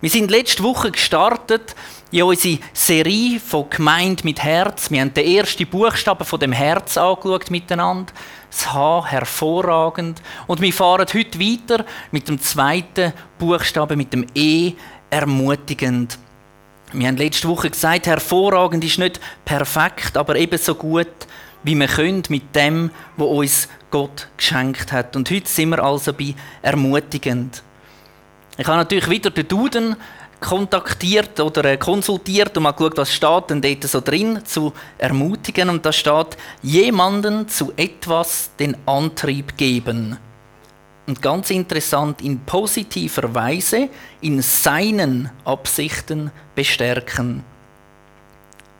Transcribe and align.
Wir 0.00 0.10
sind 0.10 0.30
letzte 0.30 0.62
Woche 0.62 0.90
gestartet 0.90 1.74
in 2.10 2.24
unsere 2.24 2.58
Serie 2.72 3.40
von 3.40 3.70
Gemeinde 3.70 4.24
mit 4.24 4.42
Herz. 4.42 4.90
Wir 4.90 5.00
haben 5.00 5.14
den 5.14 5.26
ersten 5.26 5.66
Buchstaben 5.66 6.24
von 6.24 6.38
dem 6.40 6.52
Herz 6.52 6.98
angeschaut 6.98 7.50
miteinander. 7.50 8.12
Das 8.50 8.72
H 8.72 9.06
hervorragend. 9.06 10.20
Und 10.46 10.60
wir 10.60 10.72
fahren 10.72 11.06
heute 11.12 11.40
weiter 11.40 11.84
mit 12.10 12.28
dem 12.28 12.40
zweiten 12.40 13.12
Buchstaben, 13.38 13.96
mit 13.96 14.12
dem 14.12 14.26
E 14.34 14.74
ermutigend. 15.10 16.18
Wir 16.92 17.08
haben 17.08 17.16
letzte 17.16 17.48
Woche 17.48 17.70
gesagt, 17.70 18.06
hervorragend 18.06 18.84
ist 18.84 18.98
nicht 18.98 19.20
perfekt, 19.44 20.16
aber 20.16 20.36
ebenso 20.36 20.74
gut, 20.74 21.08
wie 21.64 21.74
wir 21.74 21.88
können 21.88 22.22
mit 22.28 22.54
dem, 22.54 22.90
was 23.16 23.28
uns 23.28 23.68
Gott 23.90 24.28
geschenkt 24.36 24.92
hat. 24.92 25.16
Und 25.16 25.30
heute 25.30 25.48
sind 25.48 25.70
wir 25.70 25.82
also 25.82 26.12
bei 26.12 26.34
ermutigend. 26.62 27.62
Ich 28.56 28.66
habe 28.66 28.78
natürlich 28.78 29.08
wieder 29.10 29.30
den 29.30 29.48
Duden 29.48 29.96
kontaktiert 30.40 31.40
oder 31.40 31.64
äh, 31.64 31.76
konsultiert 31.76 32.56
und 32.56 32.64
mal 32.64 32.72
geschaut, 32.72 32.98
was 32.98 33.12
steht 33.12 33.50
denn 33.50 33.62
dort 33.62 33.84
so 33.84 34.00
drin 34.00 34.44
zu 34.44 34.72
ermutigen. 34.98 35.70
Und 35.70 35.84
da 35.86 35.92
steht, 35.92 36.36
jemanden 36.62 37.48
zu 37.48 37.72
etwas 37.76 38.50
den 38.58 38.76
Antrieb 38.86 39.56
geben. 39.56 40.18
Und 41.06 41.20
ganz 41.20 41.50
interessant, 41.50 42.22
in 42.22 42.40
positiver 42.40 43.34
Weise 43.34 43.88
in 44.20 44.40
seinen 44.40 45.30
Absichten 45.44 46.30
bestärken. 46.54 47.42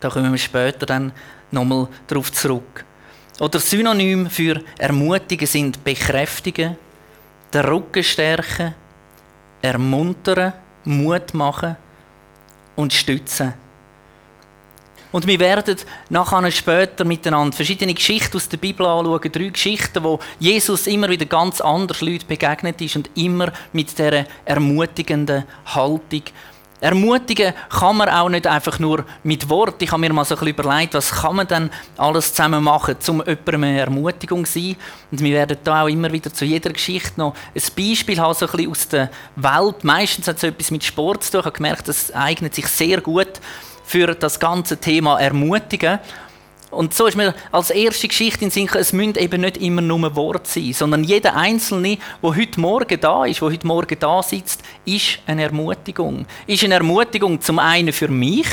Da 0.00 0.08
kommen 0.10 0.32
wir 0.32 0.38
später 0.38 0.86
dann 0.86 1.12
nochmal 1.50 1.88
darauf 2.06 2.30
zurück. 2.32 2.84
Oder 3.40 3.58
Synonym 3.58 4.30
für 4.30 4.62
ermutigen 4.78 5.46
sind 5.46 5.82
bekräftigen, 5.82 6.76
den 7.52 7.64
Rücken 7.64 8.04
stärken, 8.04 8.74
ermuntern, 9.64 10.52
Mut 10.84 11.32
machen 11.32 11.76
und 12.76 12.92
stützen. 12.92 13.54
Und 15.10 15.26
wir 15.26 15.38
werden 15.38 15.76
nachher 16.10 16.50
später 16.50 17.04
miteinander 17.04 17.56
verschiedene 17.56 17.94
Geschichten 17.94 18.36
aus 18.36 18.48
der 18.48 18.56
Bibel 18.58 18.84
anschauen. 18.84 19.32
Drei 19.32 19.48
Geschichten, 19.48 20.02
wo 20.02 20.18
Jesus 20.40 20.86
immer 20.86 21.08
wieder 21.08 21.24
ganz 21.24 21.60
anders 21.60 22.00
Leuten 22.00 22.26
begegnet 22.26 22.80
ist 22.82 22.96
und 22.96 23.08
immer 23.14 23.52
mit 23.72 23.92
dieser 23.92 24.26
ermutigenden 24.44 25.44
Haltung 25.66 26.22
Ermutigen 26.84 27.54
kann 27.70 27.96
man 27.96 28.10
auch 28.10 28.28
nicht 28.28 28.46
einfach 28.46 28.78
nur 28.78 29.06
mit 29.22 29.48
Wort. 29.48 29.80
Ich 29.80 29.90
habe 29.90 30.00
mir 30.00 30.12
mal 30.12 30.26
so 30.26 30.36
ein 30.36 30.46
überlegt, 30.46 30.92
was 30.92 31.10
kann 31.10 31.36
man 31.36 31.48
denn 31.48 31.70
alles 31.96 32.34
zusammen 32.34 32.62
machen, 32.62 32.96
um 33.08 33.22
jemandem 33.24 33.64
eine 33.64 33.80
Ermutigung 33.80 34.44
zu 34.44 34.60
sein. 34.60 34.76
Und 35.10 35.20
wir 35.22 35.32
werden 35.32 35.56
da 35.64 35.84
auch 35.84 35.88
immer 35.88 36.12
wieder 36.12 36.30
zu 36.30 36.44
jeder 36.44 36.70
Geschichte 36.70 37.18
noch 37.18 37.34
ein 37.54 37.62
Beispiel 37.74 38.20
haben, 38.20 38.34
so 38.34 38.44
ein 38.44 38.52
bisschen 38.52 38.70
aus 38.70 38.88
der 38.88 39.10
Welt. 39.36 39.82
Meistens 39.82 40.28
hat 40.28 40.36
es 40.36 40.42
etwas 40.42 40.70
mit 40.70 40.84
Sport 40.84 41.24
zu 41.24 41.32
tun. 41.32 41.40
Ich 41.40 41.46
habe 41.46 41.56
gemerkt, 41.56 41.88
das 41.88 42.12
eignet 42.12 42.54
sich 42.54 42.66
sehr 42.66 43.00
gut 43.00 43.40
für 43.84 44.14
das 44.14 44.38
ganze 44.38 44.76
Thema 44.76 45.18
Ermutigen. 45.18 46.00
Und 46.74 46.92
so 46.92 47.06
ist 47.06 47.16
mir 47.16 47.34
als 47.52 47.70
erste 47.70 48.08
Geschichte 48.08 48.44
in 48.44 48.50
Sinn, 48.50 48.68
es 48.74 48.92
müssen 48.92 49.16
eben 49.16 49.40
nicht 49.40 49.56
immer 49.58 49.80
nur 49.80 50.16
Worte 50.16 50.50
sein, 50.50 50.72
sondern 50.72 51.04
jeder 51.04 51.36
Einzelne, 51.36 51.98
der 52.22 52.36
heute 52.36 52.60
Morgen 52.60 53.00
da 53.00 53.24
ist, 53.24 53.40
der 53.40 53.48
heute 53.48 53.66
Morgen 53.66 53.96
da 53.98 54.22
sitzt, 54.22 54.62
ist 54.84 55.20
eine 55.26 55.44
Ermutigung. 55.44 56.26
Ist 56.46 56.64
eine 56.64 56.74
Ermutigung 56.74 57.40
zum 57.40 57.58
einen 57.58 57.92
für 57.92 58.08
mich, 58.08 58.48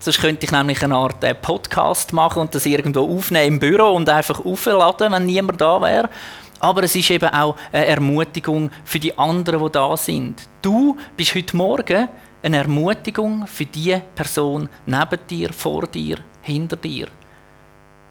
sonst 0.00 0.20
könnte 0.20 0.46
ich 0.46 0.52
nämlich 0.52 0.82
eine 0.82 0.96
Art 0.96 1.22
äh, 1.22 1.34
Podcast 1.34 2.12
machen 2.12 2.42
und 2.42 2.54
das 2.54 2.66
irgendwo 2.66 3.00
aufnehmen 3.16 3.54
im 3.54 3.58
Büro 3.60 3.94
und 3.94 4.08
einfach 4.08 4.44
aufladen, 4.44 5.12
wenn 5.12 5.26
niemand 5.26 5.60
da 5.60 5.80
wäre. 5.80 6.10
Aber 6.58 6.82
es 6.82 6.94
ist 6.94 7.10
eben 7.10 7.28
auch 7.32 7.56
eine 7.72 7.86
Ermutigung 7.86 8.70
für 8.84 8.98
die 8.98 9.16
anderen, 9.16 9.64
die 9.64 9.72
da 9.72 9.96
sind. 9.96 10.42
Du 10.60 10.96
bist 11.16 11.34
heute 11.34 11.56
Morgen 11.56 12.08
eine 12.42 12.56
Ermutigung 12.58 13.46
für 13.46 13.64
die 13.64 13.96
Person 14.14 14.68
neben 14.86 15.18
dir, 15.28 15.52
vor 15.52 15.86
dir, 15.86 16.18
hinter 16.42 16.76
dir. 16.76 17.08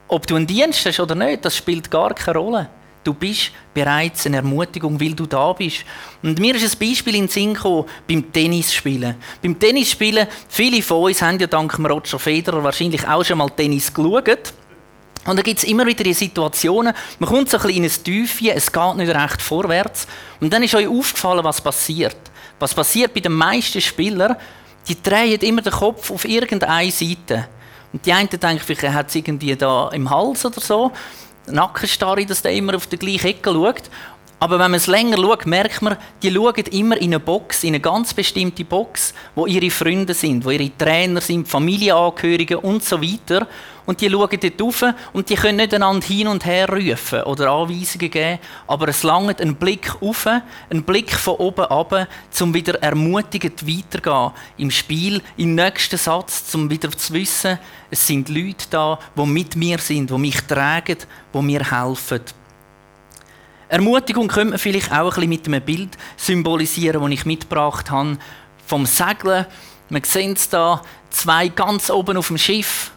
Ob 0.09 0.25
du 0.25 0.35
einen 0.35 0.47
Dienst 0.47 0.85
hast 0.85 0.99
oder 0.99 1.13
nicht, 1.13 1.45
das 1.45 1.55
spielt 1.55 1.89
gar 1.89 2.15
keine 2.15 2.39
Rolle. 2.39 2.69
Du 3.03 3.13
bist 3.13 3.51
bereits 3.73 4.25
eine 4.25 4.37
Ermutigung, 4.37 4.99
weil 4.99 5.13
du 5.13 5.27
da 5.27 5.53
bist. 5.53 5.85
Und 6.23 6.39
mir 6.39 6.55
ist 6.55 6.63
ein 6.63 6.87
Beispiel 6.87 7.15
in 7.15 7.23
den 7.25 7.29
Sinn 7.29 7.53
gekommen, 7.53 7.85
beim 8.07 8.31
Tennisspielen. 8.33 9.15
Beim 9.41 9.57
Tennisspielen, 9.57 10.27
viele 10.49 10.81
von 10.81 11.03
uns 11.03 11.21
haben 11.21 11.39
ja 11.39 11.45
dank 11.45 11.77
Roger 11.79 12.17
Federer 12.17 12.63
wahrscheinlich 12.63 13.07
auch 13.07 13.23
schon 13.23 13.37
mal 13.37 13.49
Tennis 13.51 13.93
geschaut. 13.93 14.53
Und 15.25 15.37
da 15.37 15.43
gibt 15.43 15.59
es 15.59 15.63
immer 15.65 15.85
wieder 15.85 16.03
die 16.03 16.13
Situationen, 16.13 16.93
man 17.19 17.29
kommt 17.29 17.49
so 17.49 17.57
ein 17.57 17.63
bisschen 17.63 17.83
in 17.83 17.89
ein 17.89 18.03
Tiefchen, 18.03 18.57
es 18.57 18.71
geht 18.71 18.95
nicht 18.95 19.13
recht 19.13 19.41
vorwärts. 19.41 20.07
Und 20.39 20.51
dann 20.51 20.63
ist 20.63 20.73
euch 20.73 20.87
aufgefallen, 20.87 21.43
was 21.43 21.61
passiert. 21.61 22.17
Was 22.57 22.73
passiert 22.73 23.13
bei 23.13 23.19
den 23.19 23.33
meisten 23.33 23.79
Spielern? 23.79 24.35
Die 24.87 25.01
drehen 25.01 25.39
immer 25.41 25.61
den 25.61 25.71
Kopf 25.71 26.09
auf 26.09 26.25
irgendeine 26.25 26.89
Seite. 26.89 27.47
Und 27.91 28.05
die 28.05 28.13
einen 28.13 28.29
denken, 28.29 28.63
vielleicht 28.63 28.93
hat 28.93 29.09
es 29.09 29.15
irgendwie 29.15 29.55
da 29.55 29.89
im 29.89 30.09
Hals 30.09 30.45
oder 30.45 30.61
so. 30.61 30.91
Nackenstarre, 31.47 32.25
dass 32.25 32.41
der 32.41 32.53
immer 32.53 32.75
auf 32.75 32.87
die 32.87 32.97
gleiche 32.97 33.29
Ecke 33.29 33.51
schaut. 33.51 33.83
Aber 34.41 34.57
wenn 34.57 34.71
man 34.71 34.75
es 34.75 34.87
länger 34.87 35.17
schaut, 35.17 35.45
merkt 35.45 35.81
man, 35.81 35.97
die 36.23 36.31
schauen 36.31 36.53
immer 36.71 36.95
in 36.97 37.09
eine 37.09 37.19
Box, 37.19 37.63
in 37.63 37.69
eine 37.69 37.81
ganz 37.81 38.13
bestimmte 38.13 38.63
Box, 38.63 39.13
wo 39.35 39.45
ihre 39.45 39.69
Freunde 39.69 40.13
sind, 40.13 40.45
wo 40.45 40.51
ihre 40.51 40.71
Trainer 40.77 41.19
sind, 41.19 41.47
Familienangehörige 41.47 42.59
und 42.59 42.83
so 42.83 43.01
weiter. 43.01 43.47
Und 43.89 44.01
die 44.01 44.09
schauen 44.11 44.29
dort 44.39 44.61
rauf 44.61 44.85
und 45.13 45.31
die 45.31 45.35
können 45.35 45.55
nicht 45.55 45.73
einander 45.73 46.05
hin 46.05 46.27
und 46.27 46.45
her 46.45 46.69
rufen 46.69 47.23
oder 47.23 47.49
Anweisungen 47.49 48.11
geben, 48.11 48.37
aber 48.67 48.89
es 48.89 49.01
langt 49.01 49.41
ein 49.41 49.55
Blick 49.55 49.91
auf, 49.99 50.27
ein 50.27 50.83
Blick 50.83 51.11
von 51.11 51.37
oben 51.37 51.65
ab, 51.65 52.07
um 52.39 52.53
wieder 52.53 52.75
ermutigend 52.83 53.67
weiterzugehen 53.67 54.31
im 54.57 54.69
Spiel, 54.69 55.23
im 55.37 55.55
nächsten 55.55 55.97
Satz, 55.97 56.53
um 56.53 56.69
wieder 56.69 56.91
zu 56.91 57.13
wissen, 57.13 57.57
es 57.89 58.05
sind 58.05 58.29
Leute 58.29 58.67
da, 58.69 58.99
die 59.17 59.25
mit 59.25 59.55
mir 59.55 59.79
sind, 59.79 60.11
die 60.11 60.17
mich 60.19 60.39
tragen, 60.41 60.97
die 61.33 61.41
mir 61.41 61.71
helfen. 61.71 62.21
Ermutigung 63.69 64.27
könnte 64.27 64.51
man 64.51 64.59
vielleicht 64.59 64.91
auch 64.91 65.17
ein 65.17 65.27
bisschen 65.27 65.29
mit 65.29 65.47
einem 65.47 65.65
Bild 65.65 65.97
symbolisieren, 66.15 67.01
das 67.01 67.11
ich 67.11 67.25
mitgebracht 67.25 67.89
habe, 67.89 68.19
vom 68.67 68.85
Segeln. 68.85 69.47
Man 69.89 70.03
sieht 70.03 70.37
es 70.37 70.47
da, 70.47 70.83
zwei 71.09 71.47
ganz 71.47 71.89
oben 71.89 72.17
auf 72.17 72.27
dem 72.27 72.37
Schiff 72.37 72.91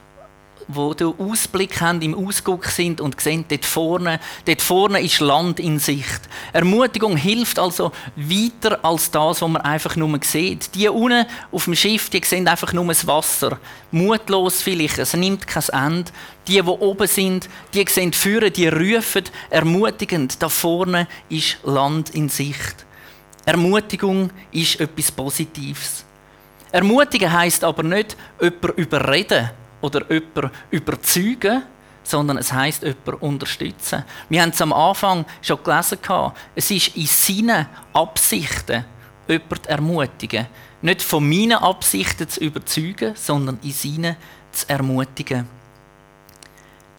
wo 0.75 0.95
den 0.95 1.15
Ausblick 1.19 1.81
haben, 1.81 2.03
im 2.03 2.15
Ausguck 2.15 2.67
sind 2.67 3.01
und 3.01 3.21
sehen, 3.21 3.45
dort 3.49 3.65
vorne, 3.65 4.21
dort 4.45 4.63
vorne 4.63 5.01
ist 5.01 5.21
Land 5.21 5.61
in 5.61 5.79
Sicht. 5.79 6.21
Ermutigung 6.53 7.17
hilft 7.17 7.59
also 7.59 7.93
weiter 8.17 8.85
als 8.85 9.11
das, 9.11 9.43
was 9.43 9.49
man 9.49 9.63
einfach 9.63 9.97
nur 9.97 10.19
sieht. 10.23 10.75
Die 10.75 10.89
unten 10.89 11.27
auf 11.51 11.65
dem 11.65 11.75
Schiff, 11.75 12.11
die 12.11 12.23
sehen 12.25 12.49
einfach 12.49 12.73
nur 12.73 12.87
das 12.87 13.07
Wasser. 13.07 13.59
Mutlos 13.91 14.63
vielleicht, 14.63 14.99
es 14.99 15.15
nimmt 15.15 15.47
kein 15.47 15.69
Ende. 15.73 16.13
Die, 16.49 16.55
die 16.55 16.63
oben 16.63 17.07
sind, 17.07 17.49
die 17.73 17.85
sehen 17.89 18.13
führen, 18.13 18.53
die 18.53 18.69
rufen 18.69 19.25
ermutigend, 19.51 20.43
da 20.43 20.49
vorne 20.49 21.07
ist 21.29 21.59
Land 21.63 22.11
in 22.11 22.29
Sicht. 22.29 22.85
Ermutigung 23.45 24.31
ist 24.51 24.81
etwas 24.81 25.11
Positives. 25.11 26.05
Ermutigen 26.71 27.33
heißt 27.33 27.65
aber 27.65 27.83
nicht 27.83 28.17
jemanden 28.41 28.73
überreden 28.77 29.51
oder 29.83 30.11
jemanden 30.11 30.51
überzeugen, 30.71 31.63
sondern 32.05 32.39
es 32.39 32.53
heißt 32.53 32.83
jemanden 32.83 33.15
unterstützen. 33.15 34.05
Wir 34.29 34.43
haben 34.43 34.51
es 34.51 34.61
am 34.63 34.73
Anfang 34.73 35.25
schon 35.43 35.63
gelesen. 35.63 35.99
Es 36.55 36.71
ist 36.71 36.97
in 36.97 37.07
seinen 37.07 37.67
Absichten, 37.93 38.85
jemanden 39.29 39.65
ermutigen. 39.67 40.47
Nicht 40.81 41.03
von 41.03 41.29
meinen 41.29 41.53
Absichten 41.53 42.29
zu 42.29 42.41
überzeugen, 42.41 43.15
sondern 43.15 43.59
in 43.63 43.73
seinen 43.73 44.17
zu 44.51 44.69
ermutigen. 44.69 45.47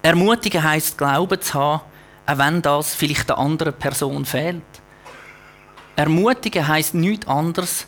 Ermutigen 0.02 0.62
heißt 0.62 0.98
Glauben 0.98 1.40
zu 1.40 1.54
haben, 1.54 1.82
auch 2.26 2.38
wenn 2.38 2.62
das 2.62 2.94
vielleicht 2.94 3.28
der 3.28 3.38
anderen 3.38 3.74
Person 3.74 4.24
fehlt. 4.24 4.62
Ermutigen 5.96 6.66
heißt 6.66 6.94
nichts 6.94 7.28
anderes, 7.28 7.86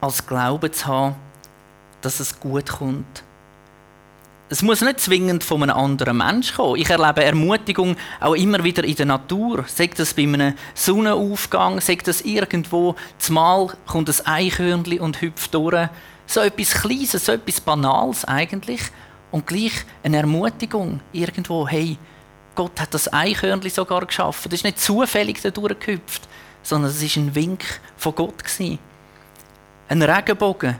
als 0.00 0.26
Glauben 0.26 0.72
zu 0.72 0.86
haben, 0.86 1.14
dass 2.00 2.20
es 2.20 2.38
gut 2.38 2.68
kommt 2.68 3.24
es 4.50 4.62
muss 4.62 4.80
nicht 4.80 4.98
zwingend 4.98 5.44
von 5.44 5.62
einem 5.62 5.76
anderen 5.76 6.16
Menschen 6.16 6.56
kommen. 6.56 6.80
Ich 6.80 6.90
erlebe 6.90 7.22
Ermutigung 7.22 7.96
auch 8.18 8.34
immer 8.34 8.64
wieder 8.64 8.82
in 8.82 8.96
der 8.96 9.06
Natur. 9.06 9.64
Sagt 9.68 10.00
das 10.00 10.12
bei 10.12 10.24
einem 10.24 10.54
Sonnenaufgang, 10.74 11.80
sagt 11.80 12.08
das 12.08 12.22
irgendwo, 12.22 12.96
zumal 13.18 13.68
kommt 13.86 14.08
ein 14.08 14.26
Eichhörnchen 14.26 14.98
und 14.98 15.20
hüpft 15.20 15.54
durch. 15.54 15.88
So 16.26 16.40
etwas 16.40 16.82
Kleines, 16.82 17.24
so 17.24 17.30
etwas 17.30 17.60
Banales 17.60 18.24
eigentlich. 18.24 18.80
Und 19.30 19.46
gleich 19.46 19.84
eine 20.02 20.16
Ermutigung 20.16 20.98
irgendwo, 21.12 21.68
hey, 21.68 21.96
Gott 22.56 22.80
hat 22.80 22.92
das 22.92 23.12
Eichhörnchen 23.12 23.70
sogar 23.70 24.04
geschaffen. 24.04 24.50
Das 24.50 24.58
ist 24.58 24.64
nicht 24.64 24.80
zufällig 24.80 25.40
da 25.42 25.50
durchgehüpft, 25.50 26.22
sondern 26.64 26.90
es 26.90 27.00
war 27.00 27.22
ein 27.22 27.34
Wink 27.36 27.62
von 27.96 28.16
Gott. 28.16 28.42
Ein 29.88 30.02
Regenbogen. 30.02 30.76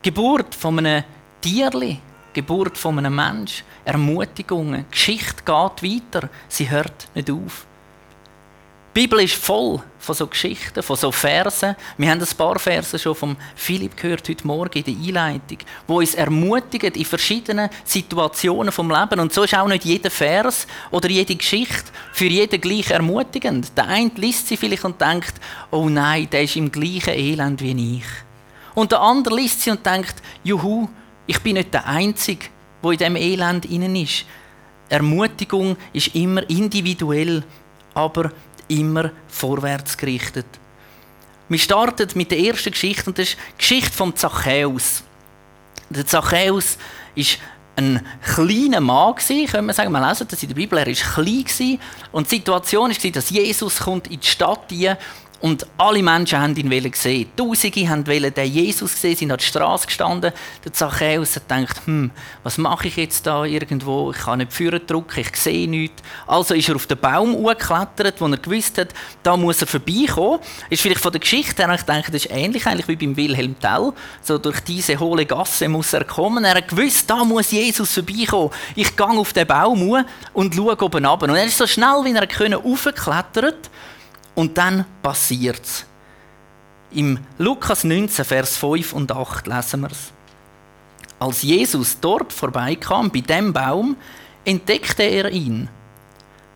Geburt 0.00 0.54
von 0.54 0.78
einem 0.78 1.02
Tierli 1.40 2.00
Geburt 2.38 2.78
von 2.78 2.96
einem 2.98 3.16
Menschen, 3.16 3.64
Ermutigungen, 3.84 4.84
Geschichte 4.92 5.42
geht 5.44 5.82
weiter, 5.82 6.28
sie 6.48 6.70
hört 6.70 7.08
nicht 7.16 7.28
auf. 7.32 7.66
Die 8.94 9.00
Bibel 9.02 9.20
ist 9.20 9.34
voll 9.34 9.80
von 9.98 10.14
so 10.14 10.26
Geschichten, 10.28 10.80
von 10.82 10.96
so 10.96 11.10
Versen. 11.10 11.74
Wir 11.96 12.10
haben 12.10 12.20
ein 12.20 12.36
paar 12.36 12.60
Verse 12.60 12.96
schon 12.96 13.16
vom 13.16 13.36
Philipp 13.56 13.96
gehört 13.96 14.28
heute 14.28 14.46
Morgen 14.46 14.78
in 14.78 14.84
der 14.84 15.22
Einleitung, 15.24 15.58
wo 15.88 15.98
uns 15.98 16.14
ermutigen 16.14 16.94
in 16.94 17.04
verschiedenen 17.04 17.70
Situationen 17.84 18.70
vom 18.72 18.88
Leben. 18.88 19.18
Und 19.18 19.32
so 19.32 19.42
ist 19.42 19.54
auch 19.56 19.66
nicht 19.66 19.84
jeder 19.84 20.10
Vers 20.10 20.68
oder 20.92 21.08
jede 21.08 21.34
Geschichte 21.34 21.90
für 22.12 22.26
jeden 22.26 22.60
gleich 22.60 22.90
ermutigend. 22.90 23.76
Der 23.76 23.88
eine 23.88 24.12
liest 24.14 24.46
sie 24.46 24.56
vielleicht 24.56 24.84
und 24.84 25.00
denkt, 25.00 25.34
oh 25.72 25.88
nein, 25.88 26.28
der 26.30 26.44
ist 26.44 26.54
im 26.54 26.70
gleichen 26.70 27.14
Elend 27.14 27.60
wie 27.60 27.96
ich. 27.98 28.06
Und 28.76 28.92
der 28.92 29.00
andere 29.00 29.34
liest 29.34 29.62
sie 29.62 29.72
und 29.72 29.84
denkt, 29.84 30.14
juhu, 30.44 30.88
ich 31.28 31.40
bin 31.40 31.54
nicht 31.54 31.72
der 31.72 31.86
Einzige, 31.86 32.46
der 32.82 32.90
in 32.90 32.98
diesem 32.98 33.16
Elend 33.16 33.66
innen 33.66 33.94
ist. 33.94 34.24
Ermutigung 34.88 35.76
ist 35.92 36.14
immer 36.14 36.48
individuell, 36.48 37.44
aber 37.94 38.32
immer 38.68 39.12
vorwärts 39.28 39.96
gerichtet. 39.96 40.46
Wir 41.50 41.58
starten 41.58 42.08
mit 42.14 42.30
der 42.30 42.38
ersten 42.40 42.70
Geschichte 42.70 43.10
und 43.10 43.18
das 43.18 43.28
ist 43.28 43.38
die 43.52 43.58
Geschichte 43.58 43.92
von 43.92 44.16
Zachäus. 44.16 45.02
Der 45.90 46.06
Zachäus 46.06 46.78
ist 47.14 47.38
ein 47.76 48.04
kleiner 48.34 48.80
Mann 48.80 49.14
gewesen, 49.14 49.46
können 49.46 49.66
wir 49.66 49.74
sagen, 49.74 49.92
wir 49.92 50.06
lesen 50.06 50.26
das 50.28 50.42
in 50.42 50.48
der 50.48 50.56
Bibel, 50.56 50.78
er 50.78 50.86
war 50.86 51.24
klein 51.24 51.78
und 52.10 52.30
die 52.30 52.36
Situation 52.36 52.90
war, 52.90 53.10
dass 53.10 53.30
Jesus 53.30 53.78
kommt 53.80 54.08
in 54.08 54.20
die 54.20 54.26
Stadt 54.26 54.68
kommt 54.68 54.98
und 55.40 55.66
alle 55.78 56.02
Menschen 56.02 56.40
haben 56.40 56.56
ihn 56.56 56.90
gesehen. 56.90 57.30
Tausende 57.36 57.88
haben 57.88 58.04
den 58.04 58.52
Jesus 58.52 58.94
gesehen, 58.94 59.16
sind 59.16 59.30
an 59.30 59.38
der 59.38 59.44
Straße 59.44 59.86
gestanden. 59.86 60.32
Der 60.64 60.72
Zachäus 60.72 61.36
hat 61.36 61.48
gedacht, 61.48 61.86
hm, 61.86 62.10
was 62.42 62.58
mache 62.58 62.88
ich 62.88 62.96
jetzt 62.96 63.24
da 63.24 63.44
irgendwo? 63.44 64.10
Ich 64.10 64.18
kann 64.18 64.38
nicht 64.38 64.52
führen 64.52 64.84
drücken, 64.84 65.20
ich 65.20 65.36
sehe 65.36 65.68
nichts. 65.68 66.02
Also 66.26 66.54
ist 66.54 66.68
er 66.68 66.74
auf 66.74 66.88
den 66.88 66.98
Baum 66.98 67.44
geklettert, 67.44 68.20
wo 68.20 68.26
er 68.26 68.36
gewusst 68.36 68.78
hat, 68.78 68.88
da 69.22 69.36
muss 69.36 69.60
er 69.60 69.68
vorbeikommen. 69.68 70.40
Ist 70.70 70.82
vielleicht 70.82 71.00
von 71.00 71.12
der 71.12 71.20
Geschichte 71.20 71.64
her, 71.64 71.74
ich 71.74 71.82
denke, 71.82 72.10
das 72.10 72.24
ist 72.24 72.32
ähnlich 72.32 72.66
eigentlich 72.66 72.88
wie 72.88 72.96
beim 72.96 73.16
Wilhelm 73.16 73.58
Tell. 73.60 73.92
So 74.22 74.38
durch 74.38 74.58
diese 74.60 74.98
hohle 74.98 75.24
Gasse 75.24 75.68
muss 75.68 75.92
er 75.92 76.04
kommen. 76.04 76.44
Er 76.44 76.56
hat 76.56 76.68
gewusst, 76.68 77.08
da 77.08 77.24
muss 77.24 77.52
Jesus 77.52 77.94
vorbeikommen. 77.94 78.50
Ich 78.74 78.96
gehe 78.96 79.06
auf 79.06 79.32
den 79.32 79.46
Baum 79.46 80.04
und 80.32 80.54
schaue 80.54 80.82
oben 80.82 81.06
runter. 81.06 81.28
Und 81.28 81.36
er 81.36 81.44
ist 81.44 81.58
so 81.58 81.66
schnell, 81.66 82.02
wie 82.04 82.12
er 82.12 82.64
aufgeklettert 82.64 83.70
und 84.38 84.56
dann 84.56 84.84
passiert 85.02 85.64
es. 85.64 85.84
Im 86.92 87.18
Lukas 87.38 87.82
19, 87.82 88.24
Vers 88.24 88.56
5 88.56 88.92
und 88.92 89.10
8 89.10 89.48
lesen 89.48 89.80
wir 89.80 89.90
es. 89.90 90.12
Als 91.18 91.42
Jesus 91.42 91.98
dort 91.98 92.32
vorbeikam, 92.32 93.10
bei 93.10 93.20
dem 93.20 93.52
Baum, 93.52 93.96
entdeckte 94.44 95.02
er 95.02 95.28
ihn. 95.32 95.68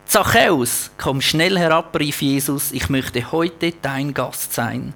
Zachäus, 0.05 0.91
komm 0.97 1.19
schnell 1.19 1.59
herab, 1.59 1.99
rief 1.99 2.21
Jesus, 2.21 2.71
ich 2.71 2.87
möchte 2.87 3.33
heute 3.33 3.73
dein 3.81 4.13
Gast 4.13 4.53
sein. 4.53 4.93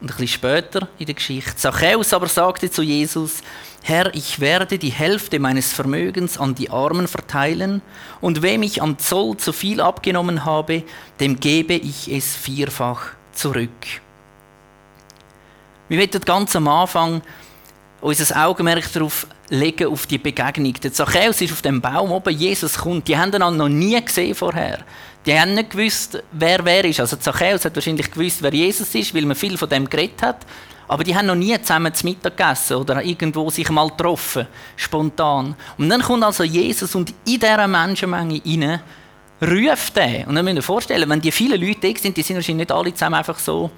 Und 0.00 0.10
ein 0.10 0.16
bisschen 0.16 0.28
später 0.28 0.88
in 0.98 1.06
der 1.06 1.14
Geschichte. 1.14 1.56
Zachäus 1.56 2.14
aber 2.14 2.26
sagte 2.26 2.70
zu 2.70 2.82
Jesus, 2.82 3.42
Herr, 3.82 4.14
ich 4.14 4.40
werde 4.40 4.78
die 4.78 4.90
Hälfte 4.90 5.38
meines 5.38 5.72
Vermögens 5.72 6.38
an 6.38 6.54
die 6.54 6.70
Armen 6.70 7.06
verteilen, 7.06 7.82
und 8.20 8.42
wem 8.42 8.62
ich 8.62 8.82
am 8.82 8.98
Zoll 8.98 9.36
zu 9.36 9.52
viel 9.52 9.80
abgenommen 9.80 10.44
habe, 10.44 10.84
dem 11.18 11.38
gebe 11.38 11.74
ich 11.74 12.10
es 12.10 12.34
vierfach 12.34 13.08
zurück. 13.32 13.70
Wir 15.88 15.98
werden 15.98 16.20
ganz 16.20 16.54
am 16.56 16.68
Anfang 16.68 17.22
unser 18.00 18.46
Augenmerk 18.46 18.90
darauf 18.92 19.26
legen, 19.50 19.88
auf 19.88 20.06
die 20.06 20.18
Begegnung. 20.18 20.72
Der 20.74 20.92
Zachäus 20.92 21.40
ist 21.40 21.52
auf 21.52 21.62
dem 21.62 21.80
Baum 21.80 22.10
oben, 22.12 22.34
Jesus 22.34 22.78
kommt. 22.78 23.06
Die 23.08 23.16
haben 23.16 23.32
ihn 23.32 23.56
noch 23.56 23.68
nie 23.68 24.02
gesehen 24.02 24.34
vorher. 24.34 24.78
Die 25.26 25.38
haben 25.38 25.54
nicht 25.54 25.70
gewusst, 25.70 26.22
wer 26.32 26.64
wer 26.64 26.84
ist. 26.84 27.00
Also 27.00 27.16
Zachäus 27.16 27.64
hat 27.64 27.74
wahrscheinlich 27.74 28.10
gewusst, 28.10 28.42
wer 28.42 28.54
Jesus 28.54 28.94
ist, 28.94 29.14
weil 29.14 29.26
man 29.26 29.36
viel 29.36 29.58
von 29.58 29.68
dem 29.68 29.88
geredet 29.88 30.22
hat. 30.22 30.46
Aber 30.88 31.04
die 31.04 31.14
haben 31.14 31.26
noch 31.26 31.36
nie 31.36 31.60
zusammen 31.60 31.94
zu 31.94 32.06
Mittag 32.06 32.36
gegessen 32.36 32.76
oder 32.76 33.04
irgendwo 33.04 33.48
sich 33.50 33.68
mal 33.70 33.88
getroffen, 33.90 34.48
spontan. 34.76 35.54
Und 35.78 35.88
dann 35.88 36.02
kommt 36.02 36.24
also 36.24 36.42
Jesus 36.42 36.94
und 36.96 37.10
in 37.26 37.38
dieser 37.38 37.68
Menschenmenge 37.68 38.40
rein, 38.44 38.80
ruft 39.40 39.96
er. 39.96 40.26
Und 40.26 40.34
dann 40.34 40.44
müsst 40.44 40.56
ihr 40.56 40.58
euch 40.60 40.64
vorstellen, 40.64 41.08
wenn 41.08 41.20
die 41.20 41.30
vielen 41.30 41.60
Leute 41.60 41.92
da 41.92 42.00
sind, 42.00 42.16
die 42.16 42.22
sind 42.22 42.36
wahrscheinlich 42.36 42.66
nicht 42.66 42.72
alle 42.72 42.92
zusammen 42.92 43.14
einfach 43.14 43.38
so 43.38 43.70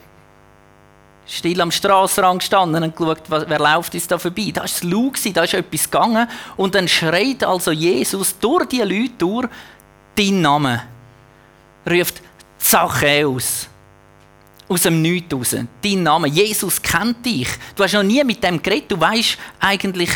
still 1.33 1.61
am 1.61 1.71
Strassenrand 1.71 2.41
gestanden 2.41 2.83
und 2.83 2.95
geschaut, 2.95 3.23
wer 3.29 3.59
läuft 3.59 3.95
jetzt 3.95 4.11
da 4.11 4.19
vorbei. 4.19 4.51
Da 4.53 4.61
war 4.61 4.67
es 4.67 4.83
laut, 4.83 5.19
da 5.35 5.45
ist 5.45 5.55
etwas 5.55 5.91
gegangen. 5.91 6.29
Und 6.57 6.75
dann 6.75 6.87
schreit 6.89 7.43
also 7.45 7.73
Jesus 7.73 8.39
durch 8.39 8.67
die 8.67 8.81
Leute 8.81 9.15
durch 9.19 9.49
deinen 10.15 10.43
Namen. 10.43 10.81
Ruft 11.89 12.23
Zachäus. 12.59 13.69
Aus 14.69 14.83
dem 14.83 15.03
Nichts 15.03 15.35
raus. 15.35 15.57
Dein 15.83 16.03
Name. 16.03 16.29
Jesus 16.29 16.81
kennt 16.81 17.25
dich. 17.25 17.49
Du 17.77 17.83
hast 17.83 17.95
noch 17.95 18.03
nie 18.03 18.23
mit 18.25 18.43
dem 18.45 18.63
geredet. 18.63 18.93
Du 18.93 19.01
weißt 19.01 19.39
eigentlich 19.61 20.11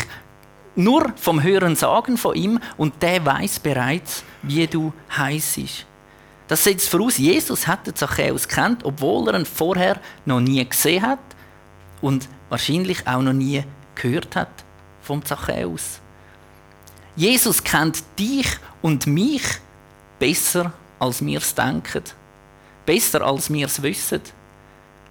nur 0.75 1.11
vom 1.15 1.41
Hören 1.41 1.75
sagen 1.75 2.17
von 2.17 2.35
ihm 2.35 2.59
und 2.77 3.01
der 3.01 3.25
weiß 3.25 3.59
bereits, 3.59 4.23
wie 4.43 4.67
du 4.67 4.93
heißt. 5.15 5.85
Das 6.47 6.63
setzt 6.63 6.89
voraus, 6.89 7.17
Jesus 7.17 7.67
hat 7.67 7.85
den 7.87 7.95
Zachäus 7.95 8.47
kennt, 8.47 8.85
obwohl 8.85 9.27
er 9.27 9.39
ihn 9.39 9.45
vorher 9.45 9.99
noch 10.25 10.39
nie 10.39 10.67
gesehen 10.67 11.05
hat 11.05 11.19
und 12.01 12.29
wahrscheinlich 12.49 13.05
auch 13.05 13.21
noch 13.21 13.33
nie 13.33 13.63
gehört 13.95 14.35
hat 14.35 14.63
vom 15.01 15.23
Zachäus. 15.25 15.99
Jesus 17.15 17.63
kennt 17.63 18.03
dich 18.17 18.47
und 18.81 19.07
mich 19.07 19.43
besser, 20.19 20.71
als 20.99 21.25
wir 21.25 21.39
es 21.39 21.53
denken. 21.53 22.03
Besser, 22.85 23.21
als 23.21 23.51
wir 23.51 23.65
es 23.65 23.81
wissen. 23.81 24.21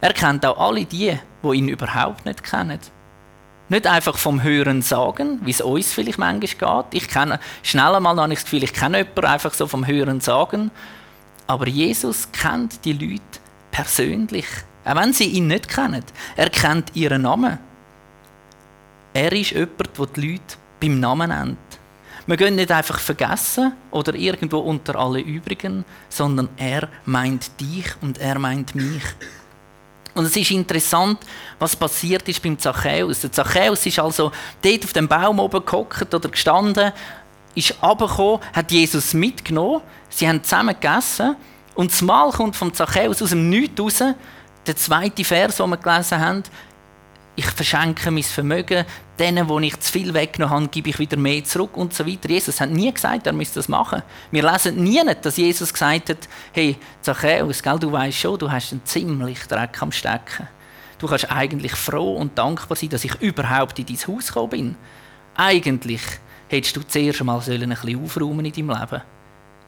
Er 0.01 0.13
kennt 0.13 0.47
auch 0.47 0.59
alle 0.59 0.85
die, 0.85 1.19
die 1.43 1.49
ihn 1.49 1.69
überhaupt 1.69 2.25
nicht 2.25 2.43
kennen. 2.43 2.79
Nicht 3.69 3.87
einfach 3.87 4.17
vom 4.17 4.43
Hören 4.43 4.83
sagen, 4.83 5.41
wie 5.43 5.51
es 5.51 5.61
uns 5.61 5.93
vielleicht 5.93 6.19
manchmal 6.19 6.85
geht. 6.85 7.03
Ich 7.03 7.09
kenne, 7.09 7.41
schnell 7.63 7.97
einmal 7.97 8.17
habe 8.17 8.33
ich 8.33 8.39
das 8.39 8.45
Gefühl, 8.45 8.63
ich 8.63 8.73
kenne 8.73 8.99
jemanden 8.99 9.25
einfach 9.25 9.53
so 9.53 9.67
vom 9.67 9.87
Hören 9.87 10.21
sagen. 10.21 10.71
Aber 11.47 11.69
Jesus 11.69 12.31
kennt 12.33 12.85
die 12.85 12.93
Leute 12.93 13.41
persönlich. 13.71 14.47
Auch 14.85 14.97
wenn 14.97 15.13
sie 15.13 15.25
ihn 15.25 15.49
nicht 15.49 15.69
kennen. 15.69 16.05
Er 16.37 16.51
kennt 16.51 16.95
ihren 16.95 17.23
Namen. 17.23 17.59
Er 19.13 19.33
ist 19.33 19.51
jemand, 19.51 19.99
der 19.99 20.07
die 20.07 20.33
Leute 20.33 20.57
beim 20.81 21.01
Namen 21.01 21.31
nennt. 21.31 21.59
Wir 22.27 22.37
gehen 22.37 22.57
nicht 22.57 22.73
einfach 22.73 22.99
vergessen 22.99 23.73
oder 23.93 24.15
irgendwo 24.15 24.59
unter 24.59 24.97
alle 24.97 25.21
übrigen, 25.21 25.85
sondern 26.09 26.49
er 26.57 26.89
meint 27.05 27.61
dich 27.61 27.87
und 28.01 28.19
er 28.19 28.39
meint 28.39 28.75
mich. 28.75 29.03
Und 30.15 30.25
es 30.25 30.37
ist 30.37 30.51
interessant, 30.51 31.19
was 31.59 31.77
passiert 31.77 32.29
ist 32.29 32.43
beim 32.43 32.59
Zachäus. 32.59 33.21
Der 33.21 33.31
Zachäus 33.31 33.87
ist 33.87 33.99
also 33.99 34.33
dort 34.63 34.85
auf 34.85 34.93
dem 34.93 35.07
Baum 35.07 35.39
oben 35.39 35.65
gehockt 35.65 36.13
oder 36.13 36.29
gestanden, 36.29 36.91
ist 37.55 37.75
runtergekommen, 37.83 38.41
hat 38.53 38.73
Jesus 38.73 39.15
mitgenommen, 39.15 39.83
sie 40.17 40.29
haben 40.29 40.43
zusammen 40.43 40.75
gegessen 40.79 41.37
und 41.75 41.93
das 41.93 42.03
Mal 42.03 42.31
kommt 42.31 42.57
vom 42.57 42.73
Zachäus 42.73 43.23
aus 43.23 43.31
dem 43.31 43.49
Nichts 43.49 43.81
raus, 43.81 44.03
der 44.67 44.77
zweite 44.77 45.25
Vers, 45.25 45.57
den 45.57 45.71
wir 45.71 45.77
gelesen 45.77 46.21
haben, 46.21 46.43
ich 47.39 47.45
verschenke 47.45 48.11
mein 48.11 48.23
Vermögen, 48.23 48.87
denen, 49.19 49.47
wo 49.49 49.61
ich 49.61 49.79
zu 49.81 49.93
viel 49.93 50.15
weggenommen 50.15 50.57
habe, 50.57 50.69
gebe 50.69 50.89
ich 50.89 50.99
wieder 50.99 51.19
mehr 51.19 51.45
zurück 51.45 51.77
und 51.77 51.93
so 51.93 52.07
weiter. 52.07 52.31
Jesus 52.31 52.61
hat 52.61 52.71
nie 52.71 52.91
gesagt, 52.93 53.27
er 53.27 53.35
müsste 53.35 53.57
das 53.57 53.69
machen. 53.69 54.03
Wir 54.31 54.51
lesen 54.51 54.83
nie 54.83 55.03
nicht, 55.05 55.25
dass 55.25 55.37
Jesus 55.37 55.71
gesagt 55.71 56.09
hat, 56.09 56.29
hey, 56.53 56.79
Zachäus, 57.03 57.63
gell, 57.63 57.79
du 57.79 57.93
weißt 57.93 58.17
schon, 58.17 58.39
du 58.39 58.51
hast 58.51 58.73
einen 58.73 58.85
ziemlich 58.87 59.41
Dreck 59.47 59.83
am 59.83 59.93
Stecken. 59.93 60.49
Du 60.99 61.07
kannst 61.07 61.31
eigentlich 61.31 61.75
froh 61.75 62.15
und 62.17 62.39
dankbar 62.39 62.77
sein, 62.77 62.89
dass 62.89 63.05
ich 63.05 63.15
überhaupt 63.21 63.79
in 63.79 63.85
dein 63.85 63.99
Haus 63.99 64.29
gekommen 64.29 64.51
bin. 64.51 64.77
Eigentlich 65.35 66.01
hättest 66.49 66.77
du 66.77 66.81
zuerst 66.87 67.21
einmal 67.21 67.39
ein 67.39 67.69
bisschen 67.69 68.03
aufräumen 68.03 68.47
in 68.47 68.53
deinem 68.53 68.81
Leben. 68.81 69.03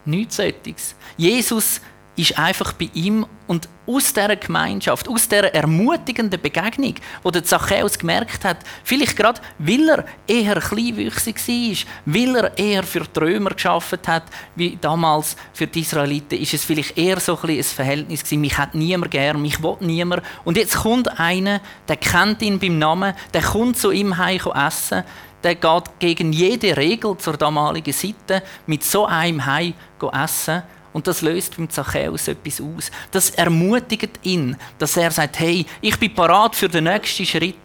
Nichts 0.09 0.37
solches. 0.37 0.95
Jesus 1.17 1.81
ist 2.19 2.37
einfach 2.37 2.73
bei 2.73 2.89
ihm 2.93 3.25
und 3.47 3.69
aus 3.87 4.13
dieser 4.13 4.35
Gemeinschaft, 4.35 5.07
aus 5.07 5.27
dieser 5.27 5.53
ermutigenden 5.55 6.39
Begegnung, 6.39 6.95
wo 7.23 7.31
der 7.31 7.43
Zachäus 7.43 7.97
gemerkt 7.97 8.43
hat, 8.43 8.57
vielleicht 8.83 9.15
gerade, 9.15 9.39
weil 9.57 9.89
er 9.89 10.05
eher 10.27 10.59
kleinwüchsig 10.59 11.35
war, 11.47 11.77
weil 12.05 12.35
er 12.35 12.57
eher 12.57 12.83
für 12.83 12.99
die 13.01 13.19
Römer 13.19 13.51
geschafft 13.51 14.07
hat, 14.07 14.23
wie 14.55 14.77
damals 14.79 15.37
für 15.53 15.65
die 15.65 15.79
Israeliten, 15.79 16.39
ist 16.39 16.53
es 16.53 16.65
vielleicht 16.65 16.97
eher 16.97 17.19
so 17.19 17.39
ein, 17.41 17.49
ein 17.49 17.63
Verhältnis 17.63 18.23
gewesen, 18.23 18.41
mich 18.41 18.57
hat 18.57 18.75
niemand 18.75 19.11
gern, 19.11 19.41
mich 19.41 19.63
will 19.63 19.77
niemand. 19.79 20.21
Und 20.43 20.57
jetzt 20.57 20.75
kommt 20.75 21.19
einer, 21.19 21.61
der 21.87 21.97
kennt 21.97 22.41
ihn 22.41 22.59
beim 22.59 22.77
Namen, 22.77 23.13
der 23.33 23.41
kommt 23.41 23.77
zu 23.77 23.91
ihm 23.91 24.17
heim 24.17 24.39
essen, 24.53 25.03
der 25.43 25.55
geht 25.55 25.99
gegen 25.99 26.33
jede 26.33 26.75
Regel 26.75 27.17
zur 27.17 27.37
damaligen 27.37 27.93
Seite 27.93 28.43
mit 28.67 28.83
so 28.83 29.05
einem 29.05 29.45
heim 29.45 29.73
essen 30.11 30.63
und 30.91 31.07
das 31.07 31.21
löst 31.21 31.55
beim 31.55 31.69
Zachäus 31.69 32.27
etwas 32.27 32.61
aus. 32.61 32.91
Das 33.11 33.29
ermutigt 33.31 34.19
ihn, 34.23 34.57
dass 34.77 34.97
er 34.97 35.11
sagt, 35.11 35.39
hey, 35.39 35.65
ich 35.81 35.97
bin 35.97 36.13
parat 36.13 36.55
für 36.55 36.67
den 36.67 36.85
nächsten 36.85 37.25
Schritt. 37.25 37.55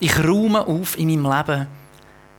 Ich 0.00 0.18
ruhe 0.22 0.66
auf 0.66 0.98
in 0.98 1.08
meinem 1.08 1.32
Leben. 1.32 1.66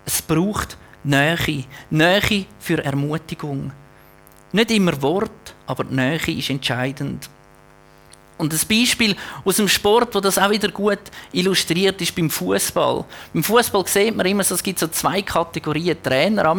Es 0.06 0.22
braucht 0.22 0.78
Nähe. 1.04 1.66
Nähe 1.90 2.46
für 2.60 2.84
Ermutigung. 2.84 3.72
Nicht 4.52 4.72
immer 4.72 5.02
Wort, 5.02 5.56
aber 5.66 5.84
die 5.84 5.96
Nähe 5.96 6.38
ist 6.38 6.50
entscheidend. 6.50 7.30
Und 8.38 8.52
das 8.52 8.66
Beispiel 8.66 9.16
aus 9.46 9.56
dem 9.56 9.70
Sport, 9.70 10.14
wo 10.14 10.20
das 10.20 10.38
auch 10.38 10.50
wieder 10.50 10.70
gut 10.70 11.00
illustriert 11.32 12.02
ist 12.02 12.14
beim 12.14 12.30
Fußball. 12.30 13.06
Beim 13.34 13.44
Fußball 13.44 13.88
sieht 13.88 14.16
man 14.16 14.26
immer, 14.26 14.42
es 14.42 14.62
gibt 14.62 14.80
so 14.80 14.88
zwei 14.88 15.22
Kategorien 15.22 16.02
Trainer. 16.04 16.54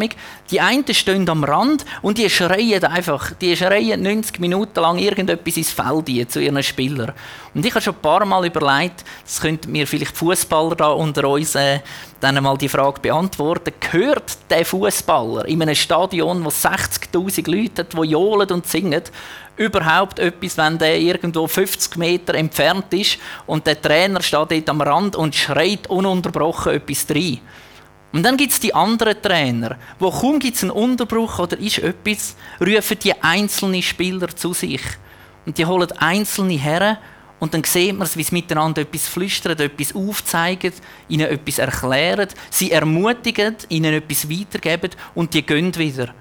Die 0.50 0.60
einen 0.60 0.94
stehen 0.94 1.28
am 1.28 1.44
Rand 1.44 1.84
und 2.00 2.16
die 2.16 2.30
schreien 2.30 2.82
einfach, 2.84 3.32
die 3.32 3.54
schreien 3.54 4.02
90 4.02 4.38
Minuten 4.38 4.80
lang 4.80 4.98
irgendetwas 4.98 5.58
ins 5.58 5.70
Feld 5.70 6.30
zu 6.30 6.40
ihren 6.40 6.62
Spielern. 6.62 7.12
Und 7.54 7.64
ich 7.64 7.72
habe 7.72 7.82
schon 7.82 7.94
ein 7.94 8.00
paar 8.00 8.24
Mal 8.24 8.46
überlegt, 8.46 9.04
das 9.24 9.40
könnten 9.40 9.72
mir 9.72 9.86
vielleicht 9.86 10.16
Fußballer 10.16 10.76
da 10.76 10.88
unter 10.88 11.28
uns 11.28 11.54
äh, 11.54 11.80
dann 12.20 12.42
mal 12.42 12.56
die 12.56 12.68
Frage 12.68 13.00
beantworten. 13.00 13.72
Gehört 13.80 14.38
der 14.50 14.64
Fußballer 14.64 15.46
in 15.46 15.62
einem 15.62 15.74
Stadion, 15.74 16.44
wo 16.44 16.48
60.000 16.48 17.50
Leute 17.50 17.82
hat, 17.82 17.92
die 17.92 18.10
johlen 18.10 18.50
und 18.50 18.66
singen, 18.66 19.02
überhaupt 19.56 20.18
etwas, 20.18 20.56
wenn 20.58 20.78
der 20.78 20.98
irgendwo 20.98 21.46
50 21.46 21.96
Meter 21.96 22.34
entfernt 22.34 22.92
ist 22.92 23.18
und 23.46 23.66
der 23.66 23.80
Trainer 23.80 24.22
steht 24.22 24.50
dort 24.50 24.68
am 24.68 24.80
Rand 24.80 25.16
und 25.16 25.34
schreit 25.34 25.88
ununterbrochen 25.88 26.74
etwas 26.74 27.06
rein. 27.10 27.40
Und 28.12 28.22
dann 28.22 28.36
gibt 28.36 28.52
es 28.52 28.60
die 28.60 28.74
anderen 28.74 29.20
Trainer, 29.20 29.76
wo 29.98 30.10
kaum 30.10 30.38
gibt 30.38 30.56
es 30.56 30.62
einen 30.62 30.70
Unterbruch 30.70 31.38
oder 31.38 31.58
ist 31.58 31.78
etwas, 31.78 32.36
rufen 32.60 32.98
die 33.02 33.22
einzelnen 33.22 33.82
Spieler 33.82 34.28
zu 34.28 34.54
sich. 34.54 34.82
Und 35.44 35.58
die 35.58 35.66
holen 35.66 35.90
einzelne 35.98 36.54
her 36.54 36.98
und 37.38 37.52
dann 37.52 37.64
sieht 37.64 37.96
man, 37.96 38.08
wie 38.14 38.22
sie 38.22 38.34
miteinander 38.34 38.82
etwas 38.82 39.08
flüstern, 39.08 39.58
etwas 39.58 39.94
aufzeigen, 39.94 40.72
ihnen 41.08 41.28
etwas 41.28 41.58
erklären, 41.58 42.28
sie 42.50 42.70
ermutigen, 42.70 43.56
ihnen 43.68 43.92
etwas 43.92 44.30
weitergeben 44.30 44.90
und 45.14 45.34
die 45.34 45.42
gehen 45.42 45.74
wieder. 45.76 46.14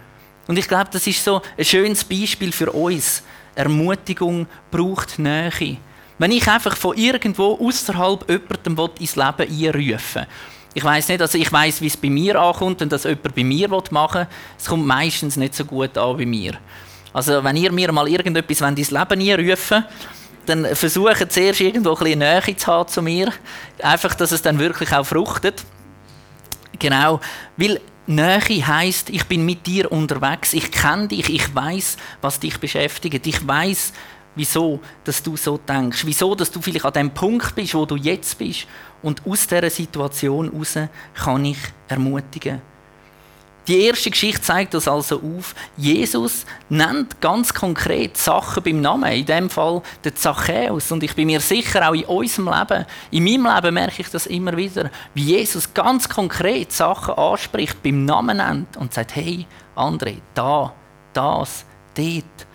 Und 0.48 0.58
ich 0.58 0.68
glaube, 0.68 0.90
das 0.92 1.08
ist 1.08 1.24
so 1.24 1.42
ein 1.58 1.66
schönes 1.66 2.04
Beispiel 2.04 2.52
für 2.52 2.72
uns. 2.72 3.24
Ermutigung 3.56 4.48
braucht 4.70 5.18
Nähe. 5.18 5.78
Wenn 6.18 6.32
ich 6.32 6.48
einfach 6.48 6.78
von 6.78 6.98
irgendwo 6.98 7.58
außerhalb 7.60 8.30
jemandem 8.30 8.90
ins 9.00 9.16
Leben 9.16 9.76
einrufen 9.76 10.26
ich 10.76 10.84
weiß 10.84 11.08
nicht, 11.08 11.22
also 11.22 11.38
ich 11.38 11.50
weiß, 11.50 11.80
wie 11.80 11.88
es 11.88 11.96
bei 11.96 12.10
mir 12.10 12.36
ankommt 12.36 12.82
und 12.82 12.92
dass 12.92 13.06
jemand 13.06 13.34
bei 13.34 13.46
mir 13.46 13.70
machen 13.92 14.22
will. 14.22 14.28
Es 14.60 14.66
kommt 14.66 14.86
meistens 14.86 15.38
nicht 15.38 15.56
so 15.56 15.64
gut 15.64 15.98
an 15.98 16.18
bei 16.18 16.26
mir. 16.26 16.56
Also 17.14 17.42
wenn 17.42 17.56
ihr 17.56 17.72
mir 17.72 17.94
mal 17.94 18.10
irgendetwas 18.10 18.60
ins 18.60 18.92
Leben 18.92 19.22
einrufen 19.22 19.86
dann 20.46 20.76
versucht 20.76 21.32
zuerst 21.32 21.62
irgendwo 21.62 21.96
ein 21.96 22.20
Nähe 22.20 22.56
zu 22.58 22.68
haben 22.68 22.88
zu 22.88 23.02
mir. 23.02 23.32
Einfach, 23.82 24.14
dass 24.16 24.32
es 24.32 24.42
dann 24.42 24.60
wirklich 24.60 24.94
auch 24.94 25.06
fruchtet. 25.06 25.64
Genau, 26.78 27.20
weil 27.58 27.80
Nähe 28.08 28.40
heißt, 28.40 29.10
ich 29.10 29.26
bin 29.26 29.46
mit 29.46 29.66
dir 29.66 29.92
unterwegs, 29.92 30.54
ich 30.54 30.72
kenne 30.72 31.08
dich, 31.08 31.30
ich 31.30 31.56
weiß, 31.56 31.98
was 32.22 32.40
dich 32.40 32.60
beschäftigt, 32.60 33.26
ich 33.26 33.48
weiß, 33.48 33.94
wieso, 34.36 34.80
dass 35.04 35.24
du 35.24 35.36
so 35.36 35.58
denkst, 35.58 36.06
wieso, 36.06 36.36
dass 36.36 36.52
du 36.52 36.62
vielleicht 36.62 36.86
an 36.86 36.94
dem 36.94 37.12
Punkt 37.12 37.56
bist, 37.56 37.74
wo 37.74 37.86
du 37.86 37.96
jetzt 37.96 38.38
bist, 38.38 38.68
und 39.02 39.26
aus 39.26 39.48
dieser 39.48 39.70
Situation 39.70 40.52
heraus 40.52 40.78
kann 41.14 41.46
ich 41.46 41.58
ermutigen. 41.88 42.62
Die 43.68 43.82
erste 43.82 44.12
Geschichte 44.12 44.42
zeigt 44.42 44.76
uns 44.76 44.88
also 44.88 45.16
auf, 45.16 45.56
Jesus 45.76 46.46
nennt 46.70 47.20
ganz 47.20 47.52
konkret 47.52 48.16
Sachen 48.16 48.62
beim 48.62 48.80
Namen, 48.80 49.12
in 49.12 49.26
dem 49.26 49.50
Fall 49.50 49.82
den 50.04 50.16
Zachäus. 50.16 50.92
Und 50.92 51.02
ich 51.02 51.16
bin 51.16 51.26
mir 51.26 51.40
sicher, 51.40 51.90
auch 51.90 51.96
in 51.96 52.06
unserem 52.06 52.54
Leben, 52.54 52.86
in 53.10 53.24
meinem 53.24 53.56
Leben 53.56 53.74
merke 53.74 54.04
ich 54.04 54.10
das 54.10 54.28
immer 54.28 54.56
wieder, 54.56 54.92
wie 55.16 55.24
Jesus 55.24 55.74
ganz 55.74 56.08
konkret 56.08 56.72
Sachen 56.72 57.16
anspricht, 57.16 57.82
beim 57.82 58.06
Namen 58.06 58.38
nennt 58.38 58.78
und 58.78 58.94
sagt, 58.94 59.16
hey, 59.16 59.48
André, 59.76 60.18
da, 60.36 60.72
das, 61.14 61.66
dort. 61.96 62.48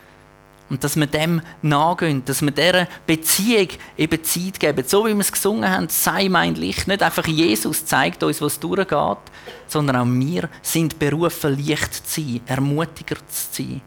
Und 0.71 0.85
dass 0.85 0.97
wir 0.97 1.07
dem 1.07 1.43
nachgehen, 1.63 2.25
dass 2.25 2.43
wir 2.43 2.53
dieser 2.53 2.87
Beziehung 3.07 3.69
eben 3.99 4.25
Zeit 4.25 4.61
geben. 4.61 4.85
So 4.87 5.05
wie 5.05 5.13
wir 5.13 5.21
es 5.21 5.33
gesungen 5.33 5.69
haben, 5.69 5.89
sei 5.89 6.29
mein 6.29 6.55
Licht. 6.55 6.87
Nicht 6.87 7.03
einfach 7.03 7.27
Jesus 7.27 7.85
zeigt 7.85 8.23
uns, 8.23 8.41
was 8.41 8.61
durchgeht, 8.61 9.19
sondern 9.67 9.97
auch 9.97 10.07
wir 10.07 10.49
sind 10.63 10.99
berufen, 10.99 11.57
Licht 11.57 12.07
zu 12.07 12.23
sein, 12.23 12.41
Ermutiger 12.47 13.17
zu 13.17 13.63
sein. 13.63 13.81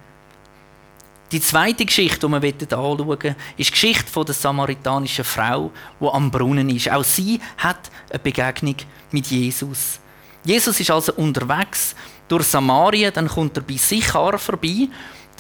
Die 1.31 1.41
zweite 1.41 1.85
Geschichte, 1.85 2.27
die 2.27 2.41
wir 2.41 2.53
anschauen 2.77 3.07
wollen, 3.07 3.35
ist 3.57 3.69
die 3.69 3.71
Geschichte 3.71 4.23
der 4.23 4.35
samaritanischen 4.35 5.25
Frau, 5.25 5.71
die 5.99 6.05
am 6.05 6.29
Brunnen 6.29 6.69
ist. 6.69 6.91
Auch 6.91 7.03
sie 7.03 7.39
hat 7.57 7.89
eine 8.11 8.19
Begegnung 8.19 8.75
mit 9.09 9.25
Jesus. 9.27 9.99
Jesus 10.43 10.79
ist 10.79 10.91
also 10.91 11.13
unterwegs 11.13 11.95
durch 12.27 12.43
Samarien, 12.43 13.13
dann 13.13 13.27
kommt 13.27 13.57
er 13.57 13.63
bei 13.63 13.77
Sichar 13.77 14.37
vorbei 14.37 14.89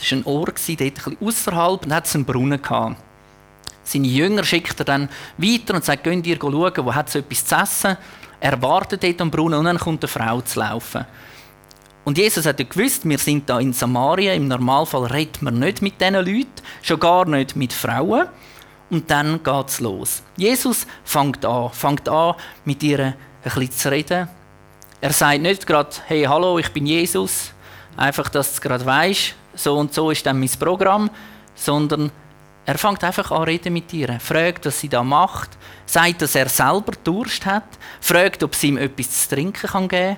das 0.03 0.11
war 0.11 0.17
ein 0.19 0.25
Ort, 0.25 0.61
dort 0.67 0.81
ein 0.81 0.93
bisschen 0.93 1.17
außerhalb, 1.21 1.85
und 1.85 1.93
hat 1.93 2.13
einen 2.13 2.25
Brunnen. 2.25 2.61
Gehabt. 2.61 2.97
Seine 3.83 4.07
Jünger 4.07 4.43
schickt 4.43 4.79
er 4.79 4.85
dann 4.85 5.09
weiter 5.37 5.75
und 5.75 5.83
sagt, 5.83 6.03
geht 6.03 6.25
ihr 6.25 6.37
schauen, 6.39 6.85
wo 6.85 6.93
hat 6.93 7.09
es 7.09 7.15
etwas 7.15 7.45
zu 7.45 7.55
essen. 7.55 7.97
Er 8.39 8.61
wartet 8.61 9.03
dort 9.03 9.21
am 9.21 9.31
Brunnen 9.31 9.59
und 9.59 9.65
dann 9.65 9.77
kommt 9.77 10.03
eine 10.03 10.07
Frau 10.07 10.41
zu 10.41 10.59
laufen. 10.59 11.05
Und 12.05 12.17
Jesus 12.17 12.45
hat 12.45 12.59
ja 12.59 12.65
gewusst, 12.65 13.07
wir 13.07 13.17
sind 13.17 13.49
da 13.49 13.59
in 13.59 13.71
Samaria, 13.71 14.33
im 14.33 14.47
Normalfall 14.47 15.05
redet 15.05 15.41
man 15.41 15.59
nicht 15.59 15.81
mit 15.81 16.01
diesen 16.01 16.15
Leuten, 16.15 16.47
schon 16.81 16.99
gar 16.99 17.25
nicht 17.25 17.55
mit 17.55 17.71
Frauen. 17.71 18.27
Und 18.89 19.09
dann 19.09 19.41
geht 19.41 19.67
es 19.69 19.79
los. 19.79 20.21
Jesus 20.35 20.85
fängt 21.05 21.45
an, 21.45 21.71
fängt 21.71 22.07
an, 22.09 22.35
mit 22.65 22.83
ihr 22.83 22.99
ein 22.99 23.15
bisschen 23.43 23.71
zu 23.71 23.91
reden. 23.91 24.27
Er 24.99 25.13
sagt 25.13 25.41
nicht 25.41 25.65
gerade, 25.65 25.89
hey, 26.05 26.23
hallo, 26.23 26.59
ich 26.59 26.69
bin 26.69 26.85
Jesus. 26.85 27.53
Einfach, 27.95 28.29
dass 28.29 28.49
du 28.49 28.53
es 28.55 28.61
gerade 28.61 28.85
weißt, 28.85 29.35
so 29.55 29.77
und 29.77 29.93
so 29.93 30.11
ist 30.11 30.25
dann 30.25 30.39
mein 30.39 30.49
Programm, 30.59 31.09
sondern 31.55 32.11
er 32.65 32.77
fängt 32.77 33.03
einfach 33.03 33.29
an 33.31 33.43
reden 33.43 33.73
mit 33.73 33.91
ihr, 33.93 34.19
fragt, 34.19 34.65
was 34.65 34.79
sie 34.79 34.87
da 34.87 35.03
macht, 35.03 35.49
sagt, 35.85 36.21
dass 36.21 36.35
er 36.35 36.47
selber 36.47 36.93
Durst 37.03 37.45
hat, 37.45 37.65
fragt, 37.99 38.41
ob 38.41 38.55
sie 38.55 38.69
ihm 38.69 38.77
etwas 38.77 39.27
zu 39.27 39.35
trinken 39.35 39.67
kann 39.67 39.87
geben 39.87 40.17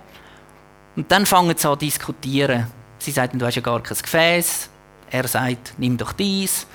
Und 0.95 1.11
dann 1.11 1.25
fangen 1.25 1.57
sie 1.57 1.67
an 1.67 1.73
zu 1.73 1.85
diskutieren. 1.85 2.67
Sie 2.99 3.11
sagt, 3.11 3.33
du 3.33 3.45
hast 3.45 3.55
ja 3.55 3.61
gar 3.61 3.81
kein 3.81 3.97
Gefäß. 3.97 4.69
Er 5.09 5.27
sagt, 5.27 5.73
nimm 5.77 5.97
doch 5.97 6.13
dies. 6.13 6.67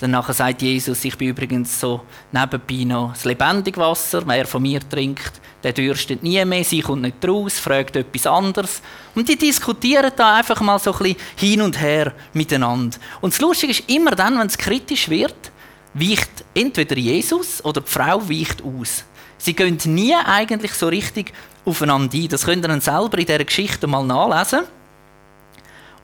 Danach 0.00 0.32
sagt 0.32 0.62
Jesus, 0.62 1.04
ich 1.04 1.18
bin 1.18 1.28
übrigens 1.28 1.78
so 1.78 2.00
nebenbei 2.32 2.84
noch 2.84 3.12
das 3.12 3.26
lebendige 3.26 3.78
Wasser. 3.78 4.22
Wer 4.26 4.46
von 4.46 4.62
mir 4.62 4.80
trinkt, 4.88 5.32
der 5.62 5.74
dürstet 5.74 6.22
nie 6.22 6.42
mehr, 6.46 6.64
sie 6.64 6.80
kommt 6.80 7.02
nicht 7.02 7.22
raus, 7.28 7.58
fragt 7.58 7.96
etwas 7.96 8.26
anderes. 8.26 8.80
Und 9.14 9.28
die 9.28 9.36
diskutieren 9.36 10.10
da 10.16 10.36
einfach 10.36 10.62
mal 10.62 10.78
so 10.78 10.94
ein 10.94 10.98
bisschen 11.00 11.16
hin 11.36 11.60
und 11.60 11.78
her 11.78 12.14
miteinander. 12.32 12.96
Und 13.20 13.34
das 13.34 13.42
Lustige 13.42 13.72
ist, 13.72 13.90
immer 13.90 14.12
dann, 14.12 14.38
wenn 14.38 14.46
es 14.46 14.56
kritisch 14.56 15.10
wird, 15.10 15.52
weicht 15.92 16.46
entweder 16.54 16.96
Jesus 16.96 17.62
oder 17.62 17.82
die 17.82 17.90
Frau 17.90 18.26
weicht 18.26 18.62
aus. 18.62 19.04
Sie 19.36 19.52
gehen 19.52 19.78
nie 19.84 20.14
eigentlich 20.14 20.72
so 20.72 20.88
richtig 20.88 21.34
aufeinander 21.66 22.16
ein. 22.16 22.28
Das 22.28 22.46
könnt 22.46 22.64
ihr 22.64 22.68
dann 22.68 22.80
selber 22.80 23.18
in 23.18 23.26
dieser 23.26 23.44
Geschichte 23.44 23.86
mal 23.86 24.04
nachlesen. 24.04 24.60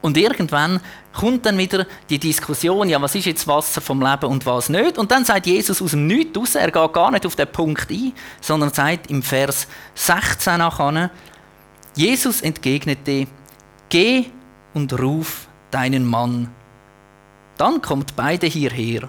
Und 0.06 0.16
irgendwann 0.16 0.80
kommt 1.12 1.46
dann 1.46 1.58
wieder 1.58 1.84
die 2.08 2.20
Diskussion, 2.20 2.88
ja, 2.88 3.02
was 3.02 3.16
ist 3.16 3.24
jetzt 3.24 3.48
Wasser 3.48 3.80
vom 3.80 4.00
Leben 4.00 4.26
und 4.26 4.46
was 4.46 4.68
nicht. 4.68 4.98
Und 4.98 5.10
dann 5.10 5.24
sagt 5.24 5.48
Jesus 5.48 5.82
aus 5.82 5.90
dem 5.90 6.06
Nichts 6.06 6.38
raus, 6.38 6.54
er 6.54 6.70
geht 6.70 6.92
gar 6.92 7.10
nicht 7.10 7.26
auf 7.26 7.34
den 7.34 7.50
Punkt 7.50 7.90
ein, 7.90 8.12
sondern 8.40 8.72
sagt 8.72 9.10
im 9.10 9.20
Vers 9.20 9.66
16 9.96 10.58
nachher, 10.58 11.10
Jesus 11.96 12.40
entgegnete, 12.40 13.26
geh 13.88 14.26
und 14.74 14.96
ruf 14.96 15.48
deinen 15.72 16.04
Mann. 16.04 16.50
Dann 17.58 17.82
kommt 17.82 18.14
beide 18.14 18.46
hierher. 18.46 19.08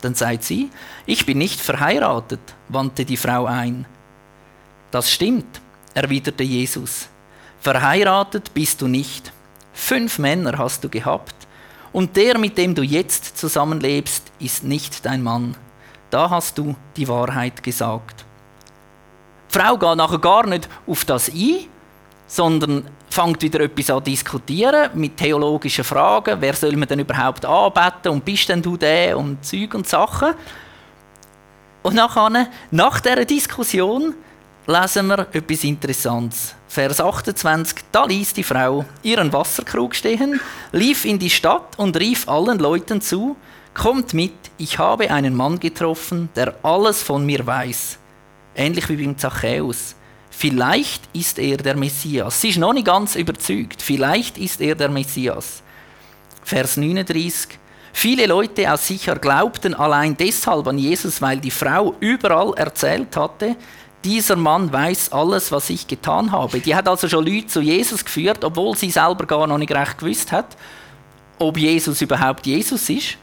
Dann 0.00 0.14
sagt 0.14 0.44
sie, 0.44 0.70
ich 1.06 1.26
bin 1.26 1.38
nicht 1.38 1.60
verheiratet, 1.60 2.54
wandte 2.68 3.04
die 3.04 3.16
Frau 3.16 3.46
ein. 3.46 3.84
Das 4.92 5.10
stimmt, 5.10 5.60
erwiderte 5.92 6.44
Jesus. 6.44 7.08
Verheiratet 7.60 8.54
bist 8.54 8.80
du 8.80 8.86
nicht. 8.86 9.32
Fünf 9.80 10.18
Männer 10.18 10.58
hast 10.58 10.84
du 10.84 10.88
gehabt, 10.88 11.34
und 11.92 12.14
der, 12.14 12.38
mit 12.38 12.56
dem 12.58 12.74
du 12.74 12.82
jetzt 12.82 13.36
zusammenlebst, 13.36 14.30
ist 14.38 14.62
nicht 14.62 15.04
dein 15.04 15.22
Mann. 15.22 15.56
Da 16.10 16.30
hast 16.30 16.58
du 16.58 16.76
die 16.96 17.08
Wahrheit 17.08 17.62
gesagt. 17.62 18.24
Die 19.48 19.58
Frau 19.58 19.76
geht 19.76 19.96
nachher 19.96 20.18
gar 20.18 20.46
nicht 20.46 20.68
auf 20.86 21.04
das 21.04 21.28
ein, 21.30 21.64
sondern 22.28 22.84
fängt 23.08 23.42
wieder 23.42 23.60
etwas 23.60 23.90
an 23.90 24.04
diskutieren 24.04 24.90
mit 24.94 25.16
theologischen 25.16 25.82
Fragen. 25.82 26.40
Wer 26.40 26.54
soll 26.54 26.76
man 26.76 26.86
denn 26.86 27.00
überhaupt 27.00 27.44
anbeten 27.44 28.12
und 28.12 28.24
bist 28.24 28.48
denn 28.48 28.62
du 28.62 28.76
der 28.76 29.18
und 29.18 29.44
Zeug 29.44 29.74
und 29.74 29.88
Sachen. 29.88 30.34
Und 31.82 31.94
nachher, 31.94 32.48
nach 32.70 33.00
dieser 33.00 33.24
Diskussion 33.24 34.14
lesen 34.66 35.06
wir 35.08 35.26
etwas 35.32 35.64
Interessantes. 35.64 36.54
Vers 36.70 37.00
28, 37.00 37.78
da 37.90 38.04
ließ 38.04 38.32
die 38.32 38.44
Frau 38.44 38.84
ihren 39.02 39.32
Wasserkrug 39.32 39.92
stehen, 39.92 40.40
lief 40.70 41.04
in 41.04 41.18
die 41.18 41.28
Stadt 41.28 41.76
und 41.76 41.96
rief 41.96 42.28
allen 42.28 42.60
Leuten 42.60 43.00
zu, 43.00 43.36
Kommt 43.74 44.14
mit, 44.14 44.32
ich 44.56 44.78
habe 44.78 45.10
einen 45.10 45.34
Mann 45.34 45.58
getroffen, 45.58 46.28
der 46.36 46.54
alles 46.62 47.02
von 47.02 47.26
mir 47.26 47.44
weiß. 47.44 47.98
Ähnlich 48.54 48.88
wie 48.88 49.04
beim 49.04 49.18
Zachäus. 49.18 49.96
Vielleicht 50.30 51.02
ist 51.12 51.40
er 51.40 51.56
der 51.56 51.76
Messias. 51.76 52.40
Sie 52.40 52.50
ist 52.50 52.58
noch 52.58 52.72
nicht 52.72 52.86
ganz 52.86 53.16
überzeugt. 53.16 53.82
Vielleicht 53.82 54.38
ist 54.38 54.60
er 54.60 54.76
der 54.76 54.90
Messias. 54.90 55.64
Vers 56.44 56.76
39. 56.76 57.58
Viele 57.92 58.26
Leute 58.26 58.72
aus 58.72 58.86
Sicher 58.86 59.16
glaubten 59.16 59.74
allein 59.74 60.16
deshalb 60.16 60.68
an 60.68 60.78
Jesus, 60.78 61.20
weil 61.20 61.40
die 61.40 61.50
Frau 61.50 61.96
überall 61.98 62.54
erzählt 62.56 63.16
hatte, 63.16 63.56
dieser 64.04 64.36
Mann 64.36 64.72
weiß 64.72 65.12
alles, 65.12 65.52
was 65.52 65.70
ich 65.70 65.86
getan 65.86 66.32
habe. 66.32 66.60
Die 66.60 66.74
hat 66.74 66.88
also 66.88 67.08
schon 67.08 67.26
Leute 67.26 67.48
zu 67.48 67.60
Jesus 67.60 68.04
geführt, 68.04 68.44
obwohl 68.44 68.76
sie 68.76 68.90
selber 68.90 69.26
gar 69.26 69.46
noch 69.46 69.58
nicht 69.58 69.72
recht 69.72 69.98
gewusst 69.98 70.32
hat, 70.32 70.56
ob 71.38 71.58
Jesus 71.58 72.00
überhaupt 72.00 72.46
Jesus 72.46 72.88
ist. 72.88 73.18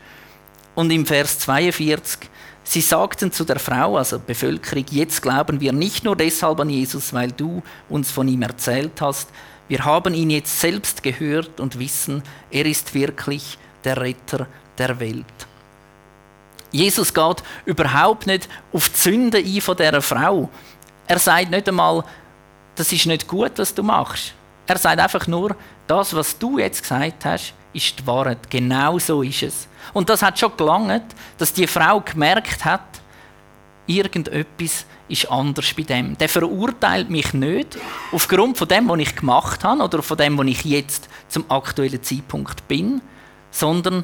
Und 0.76 0.92
im 0.92 1.06
Vers 1.06 1.40
42, 1.40 2.30
sie 2.64 2.82
sagten 2.82 3.32
zu 3.32 3.44
der 3.44 3.60
Frau, 3.60 3.98
also 3.98 4.20
Bevölkerung, 4.20 4.86
jetzt 4.92 5.22
glauben 5.22 5.60
wir 5.60 5.74
nicht 5.74 6.04
nur 6.04 6.16
deshalb 6.16 6.60
an 6.60 6.70
Jesus, 6.70 7.14
weil 7.14 7.32
du 7.32 7.64
uns 7.90 8.12
von 8.12 8.28
ihm 8.28 8.44
erzählt 8.44 9.02
hast, 9.02 9.30
wir 9.68 9.84
haben 9.84 10.14
ihn 10.14 10.30
jetzt 10.30 10.60
selbst 10.60 11.04
gehört 11.04 11.60
und 11.60 11.80
wissen, 11.80 12.22
er 12.52 12.66
ist 12.66 12.94
wirklich 12.94 13.58
der 13.84 13.98
Retter 14.00 14.48
der 14.78 15.00
Welt. 15.00 15.26
Jesus 16.78 17.12
geht 17.12 17.44
überhaupt 17.66 18.28
nicht 18.28 18.48
auf 18.72 18.90
die 18.90 19.00
Sünde 19.00 19.40
ein 19.40 19.62
von 19.62 19.76
dieser 19.76 20.02
Frau. 20.02 20.50
Er 21.08 21.18
sagt 21.18 21.50
nicht 21.50 21.68
einmal, 21.68 22.04
das 22.76 22.92
ist 22.92 23.08
nicht 23.08 23.28
gut, 23.28 23.54
was 23.56 23.74
du 23.74 23.82
machst. 23.82 24.34
Er 24.68 24.78
sagt 24.78 25.00
einfach 25.00 25.26
nur, 25.26 25.56
das, 25.88 26.16
was 26.16 26.38
du 26.38 26.60
jetzt 26.60 26.84
gesagt 26.84 27.26
hast, 27.26 27.54
ist 27.74 28.00
die 28.00 28.06
Wahrheit. 28.06 28.50
Genau 28.50 29.00
so 29.00 29.24
ist 29.24 29.42
es. 29.42 29.68
Und 29.94 30.08
das 30.10 30.22
hat 30.22 30.38
schon 30.38 30.56
gelangt, 30.56 31.16
dass 31.40 31.52
die 31.52 31.66
Frau 31.66 32.00
gemerkt 32.02 32.64
hat, 32.64 33.02
irgendetwas 33.88 34.86
ist 35.08 35.32
anders 35.32 35.74
bei 35.74 35.84
dem. 35.84 36.16
Der 36.18 36.30
verurteilt 36.30 37.10
mich 37.10 37.34
nicht 37.34 37.78
aufgrund 38.12 38.58
von 38.58 38.68
dem, 38.68 38.88
was 38.88 39.00
ich 39.00 39.16
gemacht 39.16 39.64
habe 39.64 39.82
oder 39.82 40.04
von 40.04 40.18
dem, 40.18 40.38
was 40.38 40.46
ich 40.46 40.64
jetzt 40.66 41.10
zum 41.28 41.50
aktuellen 41.50 42.04
Zeitpunkt 42.04 42.68
bin, 42.68 43.02
sondern 43.50 44.04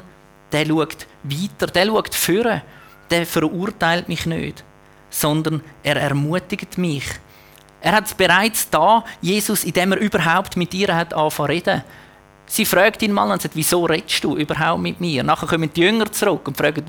der 0.54 0.66
schaut 0.66 1.06
weiter, 1.24 1.66
der 1.66 1.86
schaut 1.86 2.14
führen, 2.14 2.62
der 3.10 3.26
verurteilt 3.26 4.08
mich 4.08 4.24
nicht, 4.24 4.64
sondern 5.10 5.62
er 5.82 5.96
ermutigt 5.96 6.78
mich. 6.78 7.04
Er 7.80 7.92
hat 7.92 8.06
es 8.06 8.14
bereits 8.14 8.70
da, 8.70 9.04
Jesus, 9.20 9.64
indem 9.64 9.92
er 9.92 9.98
überhaupt 9.98 10.56
mit 10.56 10.72
ihr 10.72 10.94
hat 10.94 11.12
angefangen 11.12 11.50
reden. 11.50 11.82
Sie 12.46 12.64
fragt 12.64 13.02
ihn 13.02 13.12
mal 13.12 13.30
und 13.30 13.42
sagt, 13.42 13.56
wieso 13.56 13.84
redest 13.84 14.22
du 14.22 14.36
überhaupt 14.36 14.80
mit 14.80 15.00
mir? 15.00 15.22
Nachher 15.22 15.46
kommen 15.46 15.70
die 15.72 15.80
Jünger 15.80 16.10
zurück 16.12 16.46
und 16.46 16.56
fragen, 16.56 16.84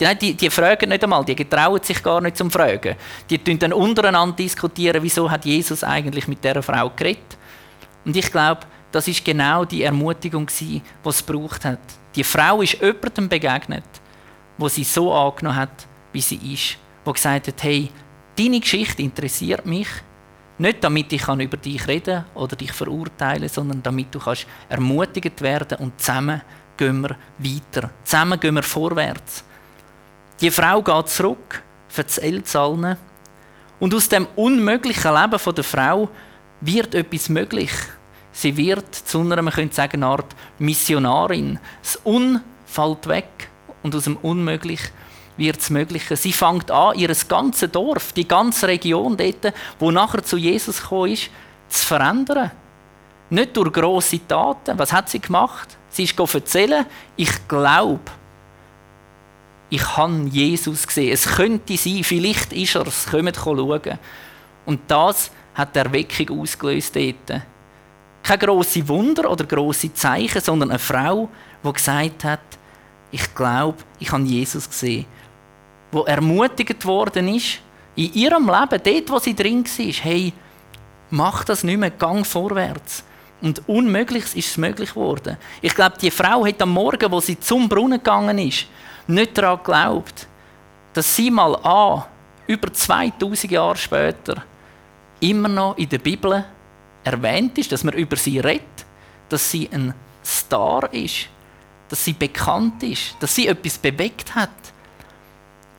die, 0.00 0.14
die, 0.18 0.34
die 0.34 0.50
fragen 0.50 0.88
nicht 0.88 1.02
einmal, 1.02 1.24
die 1.24 1.34
getrauen 1.34 1.82
sich 1.82 2.02
gar 2.02 2.20
nicht 2.20 2.36
zum 2.36 2.50
Fragen. 2.50 2.96
Die 3.28 3.38
diskutieren 3.38 3.58
dann 3.58 3.72
untereinander 3.72 4.36
diskutieren, 4.36 5.02
wieso 5.02 5.30
hat 5.30 5.44
Jesus 5.44 5.84
eigentlich 5.84 6.28
mit 6.28 6.42
dieser 6.42 6.62
Frau 6.62 6.90
geredet. 6.90 7.36
Und 8.04 8.16
ich 8.16 8.30
glaube, 8.30 8.60
das 8.92 9.08
ist 9.08 9.24
genau 9.24 9.64
die 9.64 9.82
Ermutigung, 9.82 10.48
die 10.60 10.80
es 11.04 11.26
gebraucht 11.26 11.64
hat. 11.64 11.80
Die 12.16 12.24
Frau 12.24 12.62
ist 12.62 12.80
jemandem 12.80 13.28
begegnet, 13.28 13.84
wo 14.56 14.68
sie 14.68 14.84
so 14.84 15.12
angenommen 15.12 15.56
hat, 15.56 15.86
wie 16.12 16.22
sie 16.22 16.54
ist. 16.54 16.78
Wo 17.04 17.12
gesagt 17.12 17.48
hat, 17.48 17.62
hey, 17.62 17.90
deine 18.36 18.58
Geschichte 18.58 19.02
interessiert 19.02 19.66
mich. 19.66 19.88
Nicht 20.58 20.82
damit 20.82 21.12
ich 21.12 21.28
über 21.28 21.56
dich 21.58 21.86
reden 21.86 22.24
oder 22.34 22.56
dich 22.56 22.72
verurteilen, 22.72 23.48
sondern 23.50 23.82
damit 23.82 24.14
du 24.14 24.18
kannst 24.18 24.46
ermutigt 24.70 25.42
werden 25.42 25.78
und 25.78 26.00
zusammen 26.00 26.40
gehen 26.78 27.02
wir 27.02 27.16
weiter. 27.38 27.90
Zusammen 28.04 28.40
gehen 28.40 28.54
wir 28.54 28.62
vorwärts. 28.62 29.44
Die 30.40 30.50
Frau 30.50 30.82
geht 30.82 31.08
zurück, 31.08 31.62
erzählt 31.94 32.46
es 32.46 32.56
allen. 32.56 32.96
Und 33.78 33.94
aus 33.94 34.08
dem 34.08 34.26
unmöglichen 34.36 35.14
Leben 35.14 35.54
der 35.54 35.64
Frau 35.64 36.08
wird 36.62 36.94
etwas 36.94 37.28
möglich. 37.28 37.72
Sie 38.36 38.54
wird 38.58 38.94
zu 38.94 39.20
einer, 39.20 39.40
man 39.40 39.54
könnte 39.54 39.74
sagen, 39.74 40.02
eine 40.02 40.12
Art 40.12 40.36
Missionarin. 40.58 41.58
Das 41.82 41.98
Un 42.04 42.42
fällt 42.66 43.08
weg 43.08 43.48
und 43.82 43.94
aus 43.94 44.04
dem 44.04 44.18
Unmöglich 44.18 44.80
wird 45.38 45.58
es 45.58 45.70
Mögliche. 45.70 46.16
Sie 46.16 46.34
fängt 46.34 46.70
an, 46.70 46.98
ihr 46.98 47.10
ganzes 47.26 47.72
Dorf, 47.72 48.12
die 48.12 48.28
ganze 48.28 48.68
Region 48.68 49.16
dort, 49.16 49.54
wo 49.78 49.90
nachher 49.90 50.22
zu 50.22 50.36
Jesus 50.36 50.82
gekommen 50.82 51.12
ist, 51.12 51.30
zu 51.70 51.86
verändern. 51.86 52.50
Nicht 53.30 53.56
durch 53.56 53.72
grosse 53.72 54.20
Taten. 54.28 54.78
Was 54.78 54.92
hat 54.92 55.08
sie 55.08 55.20
gemacht? 55.20 55.78
Sie 55.88 56.04
ist 56.04 56.20
erzählen, 56.20 56.84
ich 57.16 57.48
glaube, 57.48 58.02
ich 59.70 59.96
habe 59.96 60.28
Jesus 60.30 60.86
gesehen. 60.86 61.10
Es 61.10 61.26
könnte 61.26 61.78
sein, 61.78 62.04
vielleicht 62.04 62.52
ist 62.52 62.74
er 62.74 62.86
es, 62.86 63.06
kommt 63.06 63.34
schauen. 63.34 63.98
Und 64.66 64.80
das 64.88 65.30
hat 65.54 65.74
die 65.74 65.78
Erweckung 65.78 66.38
ausgelöst 66.38 66.94
dort. 66.94 67.40
Kein 68.26 68.40
grosse 68.40 68.88
Wunder 68.88 69.30
oder 69.30 69.44
grosse 69.44 69.94
Zeichen, 69.94 70.40
sondern 70.40 70.70
eine 70.70 70.80
Frau, 70.80 71.28
die 71.62 71.72
gesagt 71.72 72.24
hat, 72.24 72.40
ich 73.12 73.32
glaube, 73.36 73.78
ich 74.00 74.10
habe 74.10 74.24
Jesus 74.24 74.68
gesehen. 74.68 75.06
Wo 75.92 76.02
ermutigt 76.02 76.84
worden 76.84 77.28
ist, 77.32 77.60
in 77.94 78.12
ihrem 78.14 78.46
Leben, 78.46 78.82
dort, 78.82 79.10
wo 79.10 79.20
sie 79.20 79.36
drin 79.36 79.64
war, 79.64 79.92
hey, 80.02 80.32
mach 81.10 81.44
das 81.44 81.62
nicht 81.62 81.78
mehr, 81.78 81.90
gang 81.92 82.26
vorwärts. 82.26 83.04
Und 83.42 83.62
Unmögliches 83.68 84.34
ist 84.34 84.50
es 84.50 84.56
möglich 84.56 84.90
geworden. 84.90 85.36
Ich 85.62 85.76
glaube, 85.76 85.96
die 86.02 86.10
Frau 86.10 86.44
hat 86.44 86.60
am 86.60 86.72
Morgen, 86.72 87.12
wo 87.12 87.20
sie 87.20 87.38
zum 87.38 87.68
Brunnen 87.68 87.98
gegangen 87.98 88.38
ist, 88.38 88.66
nicht 89.06 89.38
daran 89.38 89.58
geglaubt, 89.58 90.26
dass 90.94 91.14
sie 91.14 91.30
mal 91.30 91.54
an, 91.62 92.02
über 92.48 92.72
2000 92.72 93.52
Jahre 93.52 93.76
später, 93.76 94.42
immer 95.20 95.48
noch 95.48 95.78
in 95.78 95.88
der 95.88 95.98
Bibel 95.98 96.44
erwähnt 97.06 97.56
ist, 97.56 97.70
dass 97.70 97.84
man 97.84 97.94
über 97.94 98.16
sie 98.16 98.40
redet, 98.40 98.84
dass 99.28 99.50
sie 99.50 99.68
ein 99.72 99.94
Star 100.24 100.92
ist, 100.92 101.28
dass 101.88 102.04
sie 102.04 102.12
bekannt 102.12 102.82
ist, 102.82 103.14
dass 103.20 103.34
sie 103.34 103.46
etwas 103.46 103.78
bewegt 103.78 104.34
hat. 104.34 104.50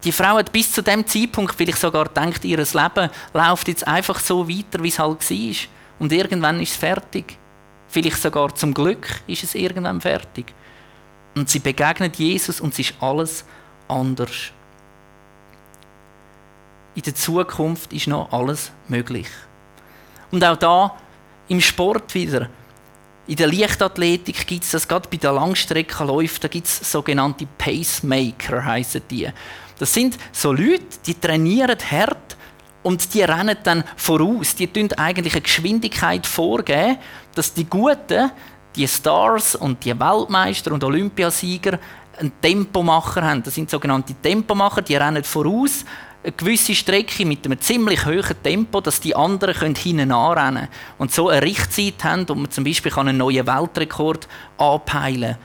Die 0.03 0.11
Frau 0.11 0.37
hat 0.37 0.53
bis 0.53 0.71
zu 0.71 0.81
dem 0.81 1.05
Zeitpunkt 1.05 1.55
vielleicht 1.55 1.79
sogar 1.79 2.05
gedacht, 2.05 2.45
ihr 2.45 2.57
Leben 2.57 3.09
läuft 3.33 3.67
jetzt 3.67 3.85
einfach 3.85 4.19
so 4.19 4.47
weiter, 4.47 4.81
wie 4.81 4.87
es 4.87 4.99
halt 4.99 5.29
war. 5.29 5.55
Und 5.99 6.11
irgendwann 6.13 6.61
ist 6.61 6.71
es 6.71 6.77
fertig. 6.77 7.37
Vielleicht 7.89 8.21
sogar 8.21 8.55
zum 8.55 8.73
Glück 8.73 9.21
ist 9.27 9.43
es 9.43 9.55
irgendwann 9.55 9.99
fertig. 9.99 10.53
Und 11.35 11.49
sie 11.49 11.59
begegnet 11.59 12.15
Jesus 12.15 12.61
und 12.61 12.73
es 12.73 12.79
ist 12.79 12.93
alles 13.01 13.43
anders. 13.87 14.51
In 16.95 17.01
der 17.01 17.15
Zukunft 17.15 17.91
ist 17.91 18.07
noch 18.07 18.31
alles 18.31 18.71
möglich. 18.87 19.27
Und 20.31 20.43
auch 20.43 20.57
da 20.57 20.95
im 21.47 21.61
Sport 21.61 22.13
wieder. 22.13 22.49
In 23.27 23.35
der 23.35 23.51
Leichtathletik 23.51 24.47
gibt 24.47 24.63
es 24.63 24.71
das, 24.71 24.87
gerade 24.87 25.09
bei 25.09 25.17
den 25.17 25.35
Langstreckenläufen, 25.35 26.39
da 26.41 26.47
gibt 26.47 26.67
es 26.67 26.91
sogenannte 26.91 27.45
Pacemaker, 27.57 28.63
heissen 28.63 29.01
die. 29.09 29.27
Das 29.77 29.93
sind 29.93 30.17
so 30.31 30.53
Leute, 30.53 30.85
die 31.05 31.13
trainieren 31.13 31.77
hart 31.91 32.37
und 32.83 33.13
die 33.13 33.21
rennen 33.21 33.57
dann 33.63 33.83
voraus. 33.97 34.55
Die 34.55 34.67
tun 34.67 34.89
eigentlich 34.93 35.33
eine 35.33 35.41
Geschwindigkeit 35.41 36.25
vorgeben, 36.25 36.97
dass 37.35 37.53
die 37.53 37.65
Guten, 37.65 38.31
die 38.75 38.87
Stars 38.87 39.55
und 39.55 39.83
die 39.83 39.99
Weltmeister 39.99 40.71
und 40.71 40.83
Olympiasieger 40.83 41.79
einen 42.17 42.31
Tempomacher 42.41 43.21
haben. 43.21 43.43
Das 43.43 43.55
sind 43.55 43.69
sogenannte 43.69 44.13
Tempomacher, 44.13 44.81
die 44.81 44.95
rennen 44.95 45.23
voraus 45.23 45.83
eine 46.23 46.31
gewisse 46.33 46.75
Strecke 46.75 47.25
mit 47.25 47.45
einem 47.45 47.59
ziemlich 47.59 48.05
hohen 48.05 48.43
Tempo, 48.43 48.81
dass 48.81 48.99
die 48.99 49.15
anderen 49.15 49.75
hinten 49.75 50.11
anrennen 50.11 50.63
können 50.63 50.67
und 50.97 51.11
so 51.11 51.29
eine 51.29 51.41
Richtzeit 51.41 52.03
haben, 52.03 52.25
um 52.25 52.41
man 52.41 52.51
zum 52.51 52.63
Beispiel 52.63 52.93
einen 52.93 53.17
neuen 53.17 53.47
Weltrekord 53.47 54.27
anpeilen 54.57 55.33
kann. 55.33 55.37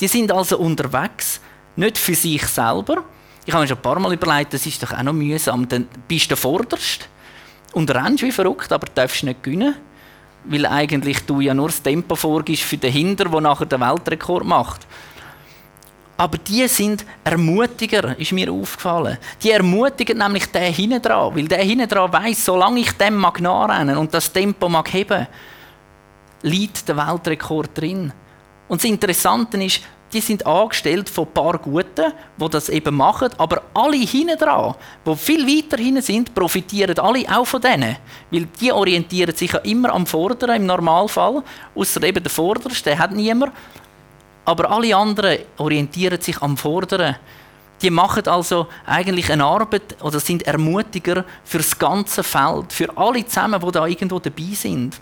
Die 0.00 0.08
sind 0.08 0.30
also 0.30 0.58
unterwegs, 0.58 1.40
nicht 1.76 1.98
für 1.98 2.14
sich 2.14 2.46
selber. 2.46 3.04
Ich 3.46 3.52
habe 3.52 3.62
mir 3.62 3.68
schon 3.68 3.78
ein 3.78 3.82
paar 3.82 3.98
Mal 3.98 4.12
überlegt, 4.12 4.52
das 4.52 4.66
ist 4.66 4.82
doch 4.82 4.92
auch 4.92 5.02
noch 5.02 5.12
mühsam. 5.12 5.66
Dann 5.68 5.88
bist 6.06 6.30
du 6.30 6.36
vorderst 6.36 7.08
und 7.72 7.90
rennst 7.92 8.22
wie 8.22 8.32
verrückt, 8.32 8.70
aber 8.72 8.86
darfst 8.94 9.24
nicht 9.24 9.42
gewinnen, 9.42 9.74
weil 10.44 10.66
eigentlich 10.66 11.24
du 11.26 11.40
ja 11.40 11.54
nur 11.54 11.68
das 11.68 11.82
Tempo 11.82 12.14
vorgibst 12.14 12.64
für 12.64 12.76
den 12.76 12.92
Hinter, 12.92 13.24
der 13.24 13.40
nachher 13.40 13.66
den 13.66 13.80
Weltrekord 13.80 14.44
macht. 14.44 14.86
Aber 16.20 16.36
die 16.36 16.66
sind 16.66 17.06
Ermutiger, 17.22 18.18
ist 18.18 18.32
mir 18.32 18.50
aufgefallen. 18.50 19.18
Die 19.40 19.52
ermutigen 19.52 20.18
nämlich 20.18 20.46
den 20.46 20.72
hinten 20.72 21.00
dran, 21.00 21.34
weil 21.36 21.46
der 21.46 21.62
hinten 21.62 21.88
dran 21.88 22.12
weiss, 22.12 22.44
solange 22.44 22.80
ich 22.80 22.90
dem 22.92 23.14
mag 23.14 23.40
nachrennen 23.40 23.96
und 23.96 24.12
das 24.12 24.32
Tempo 24.32 24.68
mag 24.68 24.92
heben, 24.92 25.28
liegt 26.42 26.88
der 26.88 26.96
Weltrekord 26.96 27.70
drin. 27.78 28.12
Und 28.66 28.82
das 28.82 28.90
Interessante 28.90 29.62
ist, 29.62 29.80
die 30.12 30.20
sind 30.20 30.44
angestellt 30.44 31.08
von 31.08 31.26
ein 31.26 31.32
paar 31.32 31.58
Guten, 31.58 32.12
die 32.36 32.48
das 32.48 32.68
eben 32.68 32.96
machen, 32.96 33.28
aber 33.38 33.62
alle 33.74 33.98
hinten 33.98 34.38
dran, 34.38 34.74
die 35.06 35.16
viel 35.16 35.46
weiter 35.46 35.80
hinten 35.80 36.02
sind, 36.02 36.34
profitieren 36.34 36.98
alle 36.98 37.26
auch 37.30 37.46
von 37.46 37.60
denen. 37.60 37.96
Weil 38.32 38.46
die 38.60 38.72
orientieren 38.72 39.36
sich 39.36 39.52
ja 39.52 39.60
immer 39.60 39.92
am 39.92 40.04
Vorderen 40.04 40.56
im 40.56 40.66
Normalfall, 40.66 41.44
außer 41.76 42.02
eben 42.02 42.24
der 42.24 42.30
Vorderste, 42.32 42.90
der 42.90 42.98
hat 42.98 43.12
niemand. 43.12 43.52
Aber 44.48 44.70
alle 44.70 44.96
anderen 44.96 45.40
orientieren 45.58 46.22
sich 46.22 46.40
am 46.40 46.56
Vorderen. 46.56 47.16
Die 47.82 47.90
machen 47.90 48.26
also 48.28 48.66
eigentlich 48.86 49.30
eine 49.30 49.44
Arbeit 49.44 50.02
oder 50.02 50.20
sind 50.20 50.46
Ermutiger 50.46 51.22
für 51.44 51.58
das 51.58 51.78
ganze 51.78 52.22
Feld, 52.22 52.72
für 52.72 52.96
alle 52.96 53.26
zusammen, 53.26 53.60
die 53.60 53.70
da 53.70 53.86
irgendwo 53.86 54.18
dabei 54.18 54.54
sind. 54.54 54.98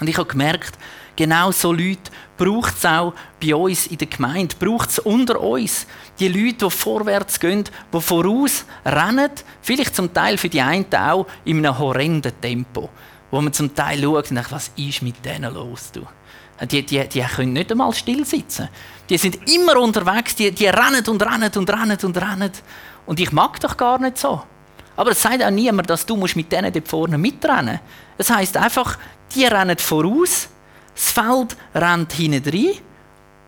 Und 0.00 0.08
ich 0.08 0.16
habe 0.16 0.28
gemerkt, 0.28 0.78
genau 1.16 1.50
so 1.50 1.72
Leute 1.72 2.12
braucht 2.38 2.76
es 2.76 2.86
auch 2.86 3.12
bei 3.42 3.56
uns 3.56 3.88
in 3.88 3.98
der 3.98 4.06
Gemeinde, 4.06 4.54
braucht 4.56 4.90
es 4.90 5.00
unter 5.00 5.40
uns. 5.40 5.88
Die 6.20 6.28
Leute, 6.28 6.66
die 6.66 6.70
vorwärts 6.70 7.40
gehen, 7.40 7.64
die 7.92 8.00
voraus 8.00 8.66
rennen, 8.86 9.32
vielleicht 9.62 9.96
zum 9.96 10.14
Teil 10.14 10.38
für 10.38 10.48
die 10.48 10.60
einen 10.60 10.94
auch 10.94 11.26
in 11.44 11.58
einem 11.58 11.76
horrenden 11.76 12.40
Tempo, 12.40 12.88
wo 13.32 13.40
man 13.40 13.52
zum 13.52 13.74
Teil 13.74 14.00
schaut 14.00 14.30
was 14.52 14.70
ist 14.76 15.02
mit 15.02 15.24
denen 15.24 15.52
los? 15.52 15.90
Du? 15.90 16.06
Die, 16.66 16.84
die, 16.84 17.08
die 17.08 17.22
können 17.22 17.54
nicht 17.54 17.70
einmal 17.70 17.92
still 17.94 18.24
sitzen. 18.26 18.68
Die 19.08 19.16
sind 19.16 19.50
immer 19.50 19.76
unterwegs, 19.76 20.34
die, 20.36 20.50
die 20.50 20.66
rennen 20.66 21.06
und 21.08 21.22
rennen 21.22 21.50
und 21.56 21.70
rennen 21.70 21.98
und 22.02 22.16
rennen. 22.16 22.52
Und 23.06 23.18
ich 23.18 23.32
mag 23.32 23.58
doch 23.60 23.76
gar 23.76 23.98
nicht 23.98 24.18
so. 24.18 24.42
Aber 24.96 25.12
es 25.12 25.22
sagt 25.22 25.42
auch 25.42 25.50
niemand, 25.50 25.88
dass 25.88 26.04
du 26.04 26.16
mit 26.16 26.52
denen 26.52 26.72
dort 26.72 26.88
vorne 26.88 27.16
mitrennen 27.16 27.80
musst. 27.80 27.84
Es 28.18 28.30
heisst 28.30 28.56
einfach, 28.56 28.98
die 29.34 29.46
rennen 29.46 29.78
voraus, 29.78 30.48
das 30.94 31.12
Feld 31.12 31.56
rennt 31.74 32.12
hinten 32.12 32.50
rein 32.50 32.74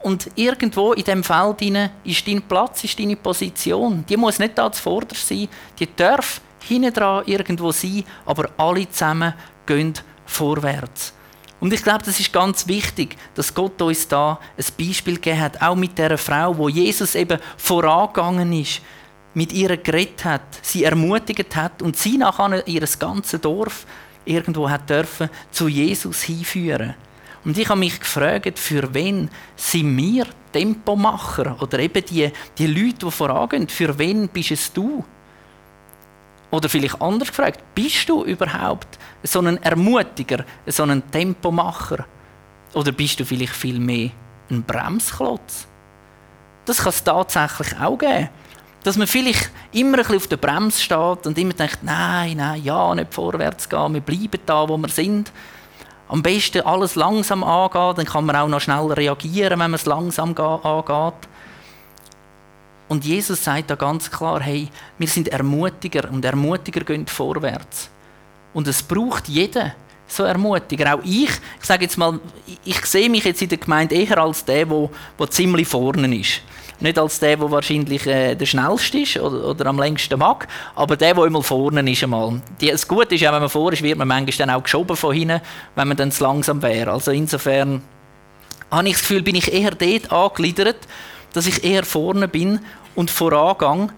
und 0.02 0.30
irgendwo 0.34 0.94
in 0.94 1.04
diesem 1.04 1.22
Feld 1.22 1.62
ist 2.04 2.26
dein 2.26 2.42
Platz, 2.42 2.84
ist 2.84 2.98
deine 2.98 3.16
Position. 3.16 4.04
Die 4.08 4.16
muss 4.16 4.38
nicht 4.38 4.58
da 4.58 4.70
zuvorderst 4.70 5.28
sein, 5.28 5.48
die 5.78 5.88
darf 5.94 6.40
hinten 6.60 6.92
dran 6.92 7.24
irgendwo 7.26 7.70
sein, 7.72 8.04
aber 8.26 8.50
alle 8.56 8.88
zusammen 8.90 9.34
gehen 9.66 9.94
vorwärts. 10.26 11.12
Und 11.62 11.72
ich 11.72 11.84
glaube, 11.84 12.04
das 12.04 12.18
ist 12.18 12.32
ganz 12.32 12.66
wichtig, 12.66 13.16
dass 13.36 13.54
Gott 13.54 13.80
uns 13.80 14.08
da 14.08 14.40
ein 14.58 14.64
Beispiel 14.76 15.14
gegeben 15.14 15.40
hat, 15.40 15.62
auch 15.62 15.76
mit 15.76 15.96
der 15.96 16.18
Frau, 16.18 16.58
wo 16.58 16.68
Jesus 16.68 17.14
eben 17.14 17.38
vorangegangen 17.56 18.52
ist, 18.52 18.80
mit 19.32 19.52
ihr 19.52 19.76
geredet 19.76 20.24
hat, 20.24 20.42
sie 20.60 20.82
ermutigt 20.82 21.54
hat 21.54 21.80
und 21.80 21.96
sie 21.96 22.18
nachher 22.18 22.66
ihr 22.66 22.84
ganzes 22.98 23.40
Dorf 23.40 23.86
irgendwo 24.24 24.68
hat 24.68 24.90
dürfen 24.90 25.30
zu 25.52 25.68
Jesus 25.68 26.22
hinführen. 26.22 26.94
Und 27.44 27.56
ich 27.56 27.68
habe 27.68 27.78
mich 27.78 28.00
gefragt, 28.00 28.58
für 28.58 28.92
wen 28.92 29.30
sind 29.54 29.96
wir 29.96 30.26
Tempomacher 30.52 31.62
oder 31.62 31.78
eben 31.78 32.04
die, 32.04 32.32
die 32.58 32.66
Leute, 32.66 33.06
die 33.06 33.10
vorangehen, 33.12 33.68
für 33.68 33.96
wen 34.00 34.26
bist 34.26 34.50
es 34.50 34.72
du? 34.72 35.04
Oder 36.52 36.68
vielleicht 36.68 37.00
anders 37.00 37.28
gefragt, 37.28 37.60
bist 37.74 38.08
du 38.10 38.24
überhaupt 38.24 38.98
so 39.22 39.40
ein 39.40 39.60
Ermutiger, 39.62 40.44
so 40.66 40.82
ein 40.82 41.10
Tempomacher? 41.10 42.04
Oder 42.74 42.92
bist 42.92 43.18
du 43.18 43.24
vielleicht 43.24 43.54
viel 43.54 43.80
mehr 43.80 44.10
ein 44.50 44.62
Bremsklotz? 44.62 45.66
Das 46.66 46.78
kann 46.78 46.90
es 46.90 47.02
tatsächlich 47.02 47.80
auch 47.80 47.96
geben. 47.96 48.28
Dass 48.82 48.98
man 48.98 49.06
vielleicht 49.06 49.50
immer 49.72 49.96
ein 49.96 50.02
bisschen 50.02 50.16
auf 50.16 50.26
der 50.26 50.36
Bremse 50.36 50.80
steht 50.80 51.26
und 51.26 51.38
immer 51.38 51.54
denkt, 51.54 51.78
nein, 51.82 52.36
nein, 52.36 52.62
ja, 52.62 52.94
nicht 52.94 53.14
vorwärts 53.14 53.68
gehen, 53.68 53.94
wir 53.94 54.00
bleiben 54.02 54.40
da, 54.44 54.68
wo 54.68 54.76
wir 54.76 54.88
sind. 54.88 55.32
Am 56.08 56.22
besten 56.22 56.66
alles 56.66 56.96
langsam 56.96 57.44
angehen, 57.44 57.94
dann 57.96 58.04
kann 58.04 58.26
man 58.26 58.36
auch 58.36 58.48
noch 58.48 58.60
schneller 58.60 58.94
reagieren, 58.94 59.52
wenn 59.58 59.70
man 59.70 59.74
es 59.74 59.86
langsam 59.86 60.36
angeht. 60.36 61.28
Und 62.92 63.06
Jesus 63.06 63.42
sagt 63.42 63.70
da 63.70 63.74
ganz 63.74 64.10
klar, 64.10 64.42
hey, 64.42 64.68
wir 64.98 65.08
sind 65.08 65.28
Ermutiger 65.28 66.10
und 66.10 66.22
Ermutiger 66.26 66.84
gehen 66.84 67.06
vorwärts. 67.06 67.88
Und 68.52 68.68
es 68.68 68.82
braucht 68.82 69.28
jeden 69.28 69.72
so 70.06 70.24
Ermutiger. 70.24 70.94
Auch 70.94 71.00
ich, 71.02 71.30
ich 71.58 71.64
sage 71.64 71.84
jetzt 71.84 71.96
mal, 71.96 72.20
ich 72.66 72.84
sehe 72.84 73.08
mich 73.08 73.24
jetzt 73.24 73.40
in 73.40 73.48
der 73.48 73.56
Gemeinde 73.56 73.94
eher 73.94 74.18
als 74.18 74.44
der, 74.44 74.66
der, 74.66 75.30
ziemlich 75.30 75.68
vorne 75.68 76.14
ist. 76.14 76.42
Nicht 76.80 76.98
als 76.98 77.18
der, 77.18 77.38
der 77.38 77.50
wahrscheinlich 77.50 78.06
äh, 78.06 78.34
der 78.34 78.44
schnellste 78.44 78.98
ist 78.98 79.16
oder, 79.16 79.42
oder, 79.42 79.66
am 79.70 79.78
längsten 79.78 80.18
mag, 80.18 80.46
aber 80.74 80.94
der, 80.94 81.14
der 81.14 81.24
immer 81.24 81.42
vorne 81.42 81.90
ist. 81.90 82.02
Einmal. 82.02 82.42
Das 82.60 82.86
Gute 82.86 83.14
ist, 83.14 83.22
ja, 83.22 83.32
wenn 83.32 83.40
man 83.40 83.48
vor 83.48 83.72
ist, 83.72 83.82
wird 83.82 83.96
man 83.96 84.06
manchmal 84.06 84.48
dann 84.48 84.54
auch 84.54 84.62
geschoben 84.62 84.98
von 84.98 85.14
hinten, 85.14 85.40
wenn 85.76 85.88
man 85.88 85.96
dann 85.96 86.12
zu 86.12 86.24
langsam 86.24 86.60
wäre. 86.60 86.92
Also 86.92 87.10
insofern 87.10 87.80
habe 88.70 88.86
ich 88.86 88.96
das 88.96 89.00
Gefühl, 89.00 89.22
bin 89.22 89.36
ich 89.36 89.50
eher 89.50 89.70
dort 89.70 90.12
angegliedert, 90.12 90.76
dass 91.32 91.46
ich 91.46 91.64
eher 91.64 91.84
vorne 91.84 92.28
bin 92.28 92.60
und 92.94 93.10
vorangehe. 93.10 93.88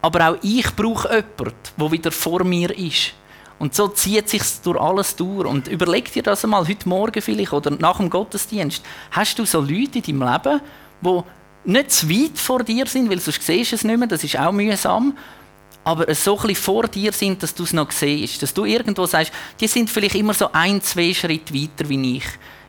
Aber 0.00 0.30
auch 0.30 0.36
ich 0.42 0.74
brauche 0.76 1.08
jemanden, 1.08 1.54
der 1.76 1.92
wieder 1.92 2.12
vor 2.12 2.44
mir 2.44 2.76
ist. 2.76 3.14
Und 3.58 3.74
so 3.74 3.88
zieht 3.88 4.28
sich 4.28 4.42
durch 4.62 4.80
alles 4.80 5.16
durch. 5.16 5.46
Und 5.46 5.66
überleg 5.68 6.12
dir 6.12 6.22
das 6.22 6.44
einmal 6.44 6.66
heute 6.68 6.88
Morgen 6.88 7.20
vielleicht 7.20 7.52
oder 7.52 7.70
nach 7.70 7.96
dem 7.96 8.08
Gottesdienst. 8.08 8.84
Hast 9.10 9.38
du 9.38 9.44
so 9.44 9.60
Leute 9.60 9.98
in 9.98 10.20
deinem 10.20 10.32
Leben, 10.32 10.60
die 11.02 11.20
nicht 11.64 11.90
zu 11.90 12.08
weit 12.08 12.38
vor 12.38 12.62
dir 12.62 12.86
sind, 12.86 13.10
weil 13.10 13.18
sonst 13.18 13.42
siehst 13.42 13.72
du 13.72 13.76
es 13.76 13.84
nicht 13.84 13.98
mehr, 13.98 14.08
das 14.08 14.22
ist 14.22 14.38
auch 14.38 14.52
mühsam, 14.52 15.16
aber 15.84 16.14
so 16.14 16.36
ein 16.38 16.46
bisschen 16.46 16.62
vor 16.62 16.86
dir 16.86 17.12
sind, 17.12 17.42
dass 17.42 17.54
du 17.54 17.64
es 17.64 17.72
noch 17.72 17.90
siehst. 17.90 18.42
Dass 18.42 18.54
du 18.54 18.64
irgendwo 18.64 19.06
sagst, 19.06 19.32
die 19.60 19.66
sind 19.66 19.90
vielleicht 19.90 20.14
immer 20.14 20.34
so 20.34 20.52
ein, 20.52 20.80
zwei 20.80 21.12
Schritte 21.12 21.52
weiter 21.52 21.88
wie 21.88 22.18
ich 22.18 22.24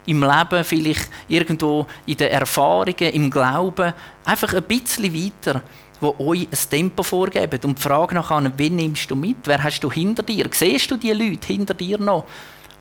im 0.10 0.24
Leben, 0.24 0.64
vielleicht 0.64 1.10
irgendwo 1.28 1.86
in 2.06 2.18
den 2.18 2.32
Erfahrungen, 2.32 3.14
im 3.14 3.30
Glauben, 3.30 3.94
einfach 4.26 4.54
ein 4.54 4.64
bisschen 4.64 5.14
weiter, 5.14 5.62
wo 6.02 6.16
euch 6.18 6.48
ein 6.52 6.70
Tempo 6.70 7.04
vorgeben. 7.04 7.60
Und 7.64 7.78
die 7.78 7.82
Frage 7.82 8.16
nachher, 8.16 8.52
wen 8.58 8.76
nimmst 8.76 9.10
du 9.12 9.16
mit? 9.16 9.38
Wer 9.46 9.64
hast 9.64 9.82
du 9.82 9.92
hinter 9.92 10.24
dir? 10.24 10.48
Siehst 10.52 10.90
du 10.90 10.98
die 10.98 11.12
Leute 11.12 11.48
hinter 11.48 11.74
dir 11.74 12.00
noch? 12.00 12.26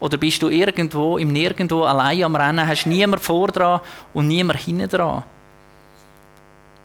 Oder 0.01 0.17
bist 0.17 0.43
du 0.43 0.49
irgendwo 0.49 1.19
im 1.19 1.33
Nirgendwo 1.33 1.83
allein 1.83 2.23
am 2.23 2.37
Rennen, 2.37 2.67
hast 2.67 2.87
niemand 2.87 3.23
vor 3.23 3.49
dran 3.49 3.81
und 4.15 4.29
niemand 4.29 4.61
hinten 4.61 4.89
dran? 4.89 5.25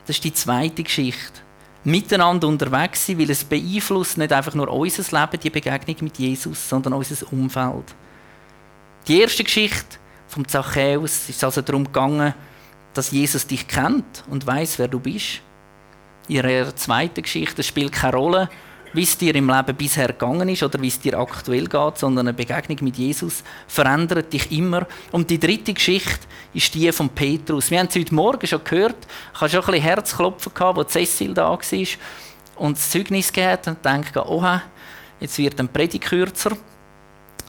Das 0.05 0.17
ist 0.17 0.23
die 0.23 0.33
zweite 0.33 0.83
Geschichte. 0.83 1.41
Miteinander 1.85 2.47
unterwegs 2.47 3.05
sein, 3.05 3.19
weil 3.19 3.29
es 3.29 3.43
beeinflusst 3.43 4.17
nicht 4.17 4.33
einfach 4.33 4.55
nur 4.55 4.69
unser 4.69 5.03
Leben, 5.19 5.39
die 5.41 5.49
Begegnung 5.49 5.97
mit 6.01 6.17
Jesus, 6.17 6.67
sondern 6.67 6.93
unser 6.93 7.31
Umfeld. 7.31 7.93
Die 9.07 9.21
erste 9.21 9.43
Geschichte 9.43 9.97
vom 10.33 10.47
Zachäus 10.47 11.29
ist 11.29 11.43
also 11.43 11.61
darum 11.61 11.85
gegangen, 11.85 12.33
dass 12.93 13.11
Jesus 13.11 13.45
dich 13.45 13.67
kennt 13.67 14.23
und 14.29 14.45
weiß, 14.45 14.79
wer 14.79 14.87
du 14.87 14.99
bist. 14.99 15.41
In 16.27 16.35
ihrer 16.35 16.75
zweiten 16.75 17.21
Geschichte 17.21 17.61
spielt 17.61 17.91
keine 17.91 18.15
Rolle, 18.15 18.49
wie 18.93 19.03
es 19.03 19.17
dir 19.17 19.33
im 19.35 19.49
Leben 19.49 19.75
bisher 19.75 20.07
gegangen 20.07 20.49
ist 20.49 20.63
oder 20.63 20.81
wie 20.81 20.87
es 20.87 20.99
dir 20.99 21.19
aktuell 21.19 21.67
geht, 21.67 21.97
sondern 21.97 22.27
eine 22.27 22.33
Begegnung 22.35 22.77
mit 22.81 22.97
Jesus 22.97 23.43
verändert 23.67 24.31
dich 24.33 24.51
immer. 24.51 24.87
Und 25.11 25.29
die 25.29 25.39
dritte 25.39 25.73
Geschichte 25.73 26.27
ist 26.53 26.73
die 26.73 26.91
von 26.91 27.09
Petrus. 27.09 27.71
Wir 27.71 27.79
haben 27.79 27.87
es 27.87 27.95
heute 27.95 28.13
Morgen 28.13 28.47
schon 28.47 28.63
gehört. 28.63 29.07
Ich 29.33 29.41
hatte 29.41 29.51
schon 29.51 29.61
ein 29.61 29.65
bisschen 29.71 29.83
Herzklopfen, 29.83 30.53
gehabt, 30.53 30.77
als 30.77 30.93
Cecil 30.93 31.33
da 31.33 31.49
war 31.49 31.59
und 32.55 32.77
das 32.77 32.89
Zeugnis 32.89 33.33
gegeben 33.33 33.61
und 33.67 33.85
dachte, 33.85 34.27
oha, 34.27 34.61
jetzt 35.19 35.37
wird 35.37 35.59
ein 35.59 35.67
Predigt 35.67 36.05
kürzer. 36.05 36.55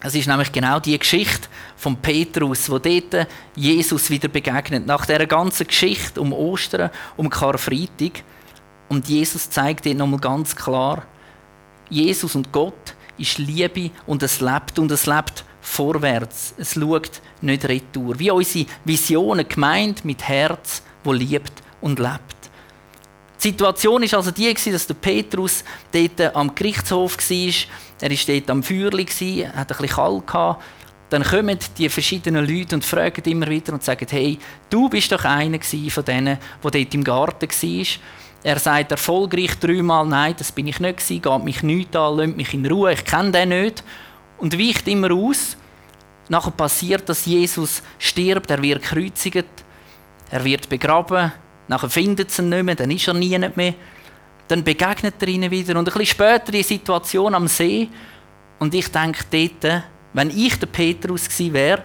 Es 0.06 0.14
ist 0.14 0.26
nämlich 0.26 0.52
genau 0.52 0.80
die 0.80 0.98
Geschichte 0.98 1.48
von 1.76 1.96
Petrus, 1.96 2.68
wo 2.68 2.78
dort 2.78 3.26
Jesus 3.56 4.10
wieder 4.10 4.28
begegnet. 4.28 4.84
Nach 4.86 5.06
der 5.06 5.26
ganzen 5.26 5.66
Geschichte 5.66 6.20
um 6.20 6.34
Ostern, 6.34 6.90
um 7.16 7.30
Karfreitag. 7.30 8.22
Und 8.90 9.08
Jesus 9.08 9.48
zeigt 9.48 9.86
dir 9.86 9.94
nochmal 9.94 10.20
ganz 10.20 10.54
klar, 10.54 11.04
Jesus 11.88 12.34
und 12.34 12.52
Gott 12.52 12.94
ist 13.16 13.38
Liebe 13.38 13.92
und 14.06 14.22
es 14.22 14.42
lebt 14.42 14.78
und 14.78 14.90
es 14.90 15.06
lebt 15.06 15.42
vorwärts. 15.62 16.52
Es 16.58 16.74
schaut 16.74 17.22
nicht 17.40 17.66
retour. 17.66 18.18
Wie 18.18 18.30
unsere 18.30 18.66
Visionen 18.84 19.48
gemeint 19.48 20.04
mit 20.04 20.22
Herz, 20.28 20.82
wo 21.02 21.14
liebt 21.14 21.62
und 21.80 21.98
lebt. 21.98 22.34
Die 23.42 23.48
Situation 23.48 24.02
war 24.02 24.18
also 24.18 24.30
die, 24.30 24.52
dass 24.52 24.86
der 24.86 24.94
Petrus 24.94 25.64
dort 25.92 26.36
am 26.36 26.54
Gerichtshof 26.54 27.16
war. 27.16 27.54
Er 28.04 28.10
war 28.10 28.18
dort 28.26 28.50
am 28.50 28.62
Feuerli, 28.62 29.06
hat 29.56 29.72
ein 29.72 29.78
bisschen 29.78 30.26
kalt. 30.26 30.58
Dann 31.08 31.22
kommen 31.22 31.58
die 31.78 31.88
verschiedenen 31.88 32.46
Leute 32.46 32.74
und 32.74 32.84
fragen 32.84 33.24
immer 33.24 33.48
wieder 33.48 33.72
und 33.72 33.82
sagen, 33.82 34.06
hey, 34.10 34.38
du 34.68 34.90
bist 34.90 35.10
doch 35.10 35.24
einer 35.24 35.58
von 35.62 36.04
denen, 36.04 36.36
der 36.62 36.70
dort 36.70 36.94
im 36.94 37.02
Garten 37.02 37.48
war. 37.48 37.86
Er 38.42 38.58
sagt 38.58 38.90
erfolgreich 38.90 39.58
dreimal, 39.58 40.06
nein, 40.06 40.34
das 40.36 40.52
bin 40.52 40.66
ich 40.66 40.80
nicht 40.80 40.98
geht 40.98 41.44
mich 41.44 41.62
nichts 41.62 41.96
an, 41.96 42.18
lässt 42.18 42.36
mich 42.36 42.52
in 42.52 42.66
Ruhe, 42.66 42.92
ich 42.92 43.06
kenne 43.06 43.32
den 43.32 43.48
nicht. 43.48 43.82
Und 44.36 44.58
weicht 44.58 44.86
immer 44.86 45.10
aus. 45.10 45.56
Nachher 46.28 46.50
passiert, 46.50 47.08
dass 47.08 47.24
Jesus 47.24 47.82
stirbt, 47.98 48.50
er 48.50 48.60
wird 48.60 48.82
gekreuzigt, 48.82 49.46
er 50.30 50.44
wird 50.44 50.68
begraben, 50.68 51.32
Nachher 51.68 51.88
findet 51.88 52.30
sie 52.30 52.42
ihn 52.42 52.50
nicht 52.50 52.64
mehr, 52.64 52.74
dann 52.74 52.90
ist 52.90 53.08
er 53.08 53.14
nie 53.14 53.38
mehr. 53.38 53.74
Dann 54.54 54.62
begegnet 54.62 55.16
er 55.20 55.26
ihnen 55.26 55.50
wieder. 55.50 55.76
Und 55.76 55.80
ein 55.80 55.84
bisschen 55.86 56.06
später 56.06 56.52
die 56.52 56.62
Situation 56.62 57.34
am 57.34 57.48
See. 57.48 57.88
Und 58.60 58.72
ich 58.72 58.86
denke 58.86 59.24
dort, 59.28 59.82
wenn 60.12 60.30
ich 60.30 60.56
der 60.60 60.68
Petrus 60.68 61.24
gewesen 61.28 61.52
wäre, 61.52 61.82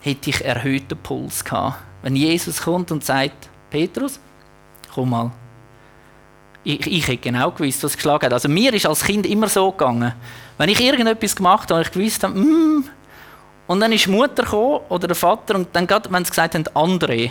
hätte 0.00 0.30
ich 0.30 0.44
erhöhten 0.44 0.98
Puls 0.98 1.44
gehabt. 1.44 1.76
Wenn 2.02 2.16
Jesus 2.16 2.60
kommt 2.60 2.90
und 2.90 3.04
sagt, 3.04 3.48
Petrus, 3.70 4.18
komm 4.92 5.10
mal. 5.10 5.30
Ich, 6.64 6.84
ich 6.88 7.06
hätte 7.06 7.18
genau 7.18 7.52
gewusst, 7.52 7.84
was 7.84 7.94
geschlagen 7.94 8.26
hat. 8.26 8.32
Also 8.32 8.48
mir 8.48 8.74
ist 8.74 8.86
als 8.86 9.04
Kind 9.04 9.24
immer 9.24 9.46
so 9.46 9.70
gegangen. 9.70 10.12
Wenn 10.58 10.68
ich 10.68 10.80
irgendetwas 10.80 11.36
gemacht 11.36 11.70
habe, 11.70 11.82
ich 11.82 11.92
gewusst 11.92 12.24
habe, 12.24 12.36
mm, 12.36 12.84
und 13.68 13.78
dann 13.78 13.92
ist 13.92 14.06
die 14.06 14.10
Mutter 14.10 14.42
gekommen, 14.42 14.80
oder 14.88 15.06
der 15.06 15.14
Vater 15.14 15.54
und 15.54 15.68
dann 15.72 15.86
gerade, 15.86 16.10
wenn 16.10 16.24
sie 16.24 16.30
gesagt 16.30 16.56
haben, 16.56 16.64
André, 16.74 17.30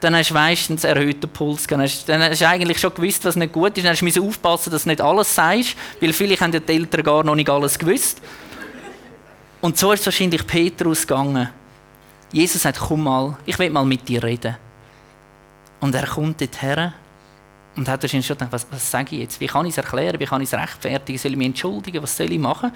dann 0.00 0.14
hast 0.14 0.30
du 0.30 0.34
meistens 0.34 0.84
erhöhten 0.84 1.28
Puls. 1.30 1.66
Dann 1.66 1.80
hast, 1.80 2.08
dann 2.08 2.22
hast 2.22 2.40
du 2.40 2.48
eigentlich 2.48 2.78
schon 2.78 2.94
gewusst, 2.94 3.24
was 3.24 3.36
nicht 3.36 3.52
gut 3.52 3.76
ist. 3.78 3.84
Dann 3.84 3.96
musst 4.00 4.16
du 4.16 4.28
aufpassen, 4.28 4.70
dass 4.70 4.82
du 4.82 4.90
nicht 4.90 5.00
alles 5.00 5.34
sagst, 5.34 5.74
weil 6.00 6.12
vielleicht 6.12 6.42
haben 6.42 6.52
die 6.52 6.72
Eltern 6.72 7.02
gar 7.02 7.24
noch 7.24 7.34
nicht 7.34 7.48
alles 7.48 7.78
gewusst. 7.78 8.20
Und 9.60 9.78
so 9.78 9.92
ist 9.92 10.00
es 10.00 10.06
wahrscheinlich 10.06 10.46
Petrus 10.46 11.06
gegangen. 11.06 11.48
Jesus 12.30 12.62
sagt, 12.62 12.78
komm 12.78 13.04
mal, 13.04 13.36
ich 13.46 13.58
will 13.58 13.70
mal 13.70 13.84
mit 13.84 14.06
dir 14.08 14.22
reden. 14.22 14.56
Und 15.80 15.94
er 15.94 16.06
kommt 16.06 16.40
dorthin 16.40 16.92
und 17.76 17.88
hat 17.88 18.02
wahrscheinlich 18.02 18.26
schon 18.26 18.36
gedacht, 18.36 18.52
was, 18.52 18.66
was 18.70 18.90
sage 18.90 19.14
ich 19.14 19.22
jetzt? 19.22 19.40
Wie 19.40 19.46
kann 19.46 19.66
ich 19.66 19.72
es 19.72 19.78
erklären? 19.78 20.18
Wie 20.18 20.26
kann 20.26 20.42
ich 20.42 20.52
es 20.52 20.58
rechtfertigen? 20.58 21.18
Soll 21.18 21.32
ich 21.32 21.38
mich 21.38 21.46
entschuldigen? 21.48 22.02
Was 22.02 22.16
soll 22.16 22.32
ich 22.32 22.38
machen? 22.38 22.72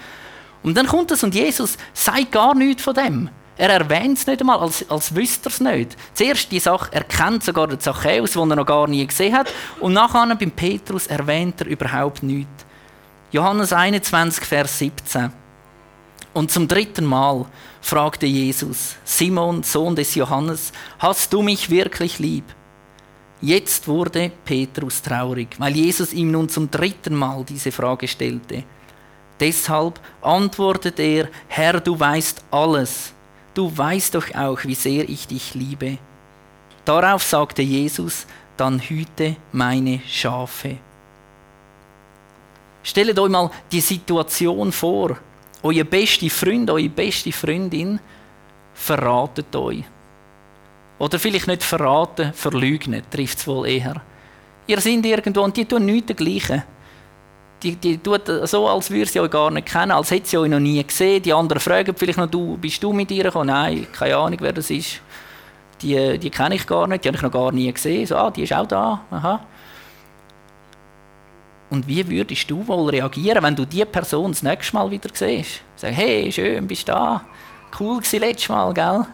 Und 0.63 0.75
dann 0.75 0.87
kommt 0.87 1.11
es 1.11 1.23
und 1.23 1.33
Jesus 1.33 1.77
sagt 1.93 2.31
gar 2.31 2.55
nichts 2.55 2.83
von 2.83 2.93
dem. 2.93 3.29
Er 3.61 3.69
erwähnt 3.69 4.17
es 4.17 4.25
nicht 4.25 4.41
einmal, 4.41 4.57
als, 4.57 4.89
als 4.89 5.13
wüsste 5.13 5.47
er 5.47 5.51
es 5.51 5.59
nicht. 5.59 5.95
Zuerst 6.15 6.51
die 6.51 6.59
Sache, 6.59 6.89
er 6.93 7.03
kennt 7.03 7.43
sogar 7.43 7.67
den 7.67 7.79
Zachäus, 7.79 8.31
den 8.31 8.49
er 8.49 8.55
noch 8.55 8.65
gar 8.65 8.87
nie 8.87 9.05
gesehen 9.05 9.35
hat. 9.35 9.53
Und 9.79 9.93
nachher 9.93 10.35
beim 10.35 10.49
Petrus 10.49 11.05
erwähnt 11.05 11.61
er 11.61 11.67
überhaupt 11.67 12.23
nichts. 12.23 12.65
Johannes 13.31 13.71
21, 13.71 14.43
Vers 14.45 14.79
17. 14.79 15.31
Und 16.33 16.49
zum 16.49 16.67
dritten 16.67 17.05
Mal 17.05 17.45
fragte 17.81 18.25
Jesus, 18.25 18.95
Simon, 19.03 19.61
Sohn 19.61 19.95
des 19.95 20.15
Johannes, 20.15 20.71
hast 20.97 21.31
du 21.31 21.43
mich 21.43 21.69
wirklich 21.69 22.17
lieb? 22.17 22.45
Jetzt 23.41 23.87
wurde 23.87 24.31
Petrus 24.43 25.03
traurig, 25.03 25.49
weil 25.59 25.75
Jesus 25.75 26.13
ihm 26.13 26.31
nun 26.31 26.49
zum 26.49 26.71
dritten 26.71 27.13
Mal 27.13 27.45
diese 27.47 27.71
Frage 27.71 28.07
stellte. 28.07 28.63
Deshalb 29.39 29.99
antwortete 30.23 31.03
er, 31.03 31.29
Herr, 31.47 31.79
du 31.79 31.99
weißt 31.99 32.43
alles. 32.49 33.13
Du 33.53 33.75
weißt 33.75 34.15
doch 34.15 34.33
auch, 34.33 34.63
wie 34.63 34.75
sehr 34.75 35.07
ich 35.09 35.27
dich 35.27 35.53
liebe. 35.53 35.97
Darauf 36.85 37.23
sagte 37.23 37.61
Jesus, 37.61 38.25
dann 38.57 38.79
hüte 38.79 39.35
meine 39.51 40.01
Schafe. 40.07 40.77
Stellt 42.83 43.19
euch 43.19 43.29
mal 43.29 43.51
die 43.71 43.81
Situation 43.81 44.71
vor. 44.71 45.17
Euer 45.63 45.83
bester 45.83 46.29
Freund, 46.29 46.69
eure 46.69 46.89
beste 46.89 47.31
Freundin 47.31 47.99
verratet 48.73 49.55
euch. 49.55 49.83
Oder 50.97 51.19
vielleicht 51.19 51.47
nicht 51.47 51.63
verraten, 51.63 52.33
verleugnen, 52.33 53.03
trifft 53.09 53.39
es 53.39 53.47
wohl 53.47 53.67
eher. 53.67 54.01
Ihr 54.67 54.79
seid 54.79 55.05
irgendwo 55.05 55.41
und 55.41 55.57
die 55.57 55.65
tun 55.65 55.85
nichts 55.85 56.07
dergleichen. 56.07 56.63
Die, 57.63 57.75
die 57.75 57.97
tut 57.99 58.23
so, 58.45 58.67
als 58.67 58.89
würde 58.89 59.09
sie 59.09 59.19
euch 59.19 59.29
gar 59.29 59.51
nicht 59.51 59.67
kennen, 59.67 59.91
als 59.91 60.09
hätte 60.09 60.27
sie 60.27 60.37
euch 60.37 60.49
noch 60.49 60.59
nie 60.59 60.83
gesehen. 60.83 61.21
Die 61.21 61.31
anderen 61.31 61.59
fragen 61.59 61.95
vielleicht 61.95 62.17
noch, 62.17 62.29
du, 62.29 62.57
bist 62.57 62.81
du 62.81 62.91
mit 62.91 63.11
ihr 63.11 63.25
gekommen? 63.25 63.47
Nein, 63.47 63.87
keine 63.91 64.17
Ahnung, 64.17 64.39
wer 64.41 64.53
das 64.53 64.71
ist. 64.71 64.99
Die, 65.81 66.17
die 66.17 66.29
kenne 66.29 66.55
ich 66.55 66.65
gar 66.65 66.87
nicht, 66.87 67.03
die 67.03 67.09
habe 67.09 67.17
ich 67.17 67.23
noch 67.23 67.31
gar 67.31 67.51
nie 67.51 67.71
gesehen. 67.71 68.07
So, 68.07 68.15
ah, 68.15 68.31
die 68.31 68.43
ist 68.43 68.53
auch 68.53 68.67
da. 68.67 69.01
Aha. 69.11 69.41
Und 71.69 71.87
wie 71.87 72.07
würdest 72.09 72.49
du 72.49 72.67
wohl 72.67 72.89
reagieren, 72.89 73.43
wenn 73.43 73.55
du 73.55 73.65
diese 73.65 73.85
Person 73.85 74.31
das 74.31 74.43
nächste 74.43 74.75
Mal 74.75 74.91
wieder 74.91 75.09
siehst? 75.13 75.61
Sag, 75.75 75.93
hey, 75.93 76.31
schön, 76.31 76.67
bist 76.67 76.87
du 76.87 76.91
da. 76.91 77.21
Cool 77.79 78.01
war 78.01 78.19
letztes 78.19 78.49
Mal, 78.49 78.73
gell? 78.73 79.05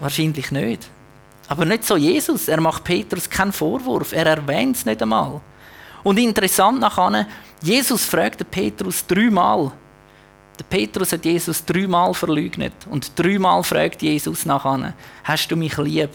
Wahrscheinlich 0.00 0.50
nicht. 0.50 0.88
Aber 1.48 1.64
nicht 1.64 1.84
so 1.84 1.96
Jesus. 1.96 2.48
Er 2.48 2.60
macht 2.60 2.84
Petrus 2.84 3.28
keinen 3.28 3.52
Vorwurf. 3.52 4.12
Er 4.12 4.26
erwähnt 4.26 4.76
es 4.76 4.86
nicht 4.86 5.02
einmal. 5.02 5.40
Und 6.04 6.18
interessant 6.18 6.80
nachher, 6.80 7.26
Jesus 7.62 8.04
fragte 8.04 8.44
Petrus 8.44 9.04
dreimal. 9.06 9.72
Der 10.58 10.64
Petrus 10.64 11.12
hat 11.12 11.24
Jesus 11.24 11.64
dreimal 11.64 12.12
verleugnet. 12.12 12.74
Und 12.90 13.18
dreimal 13.18 13.64
fragt 13.64 14.02
Jesus 14.02 14.44
nachher, 14.44 14.92
hast 15.24 15.48
du 15.48 15.56
mich 15.56 15.76
lieb? 15.78 16.10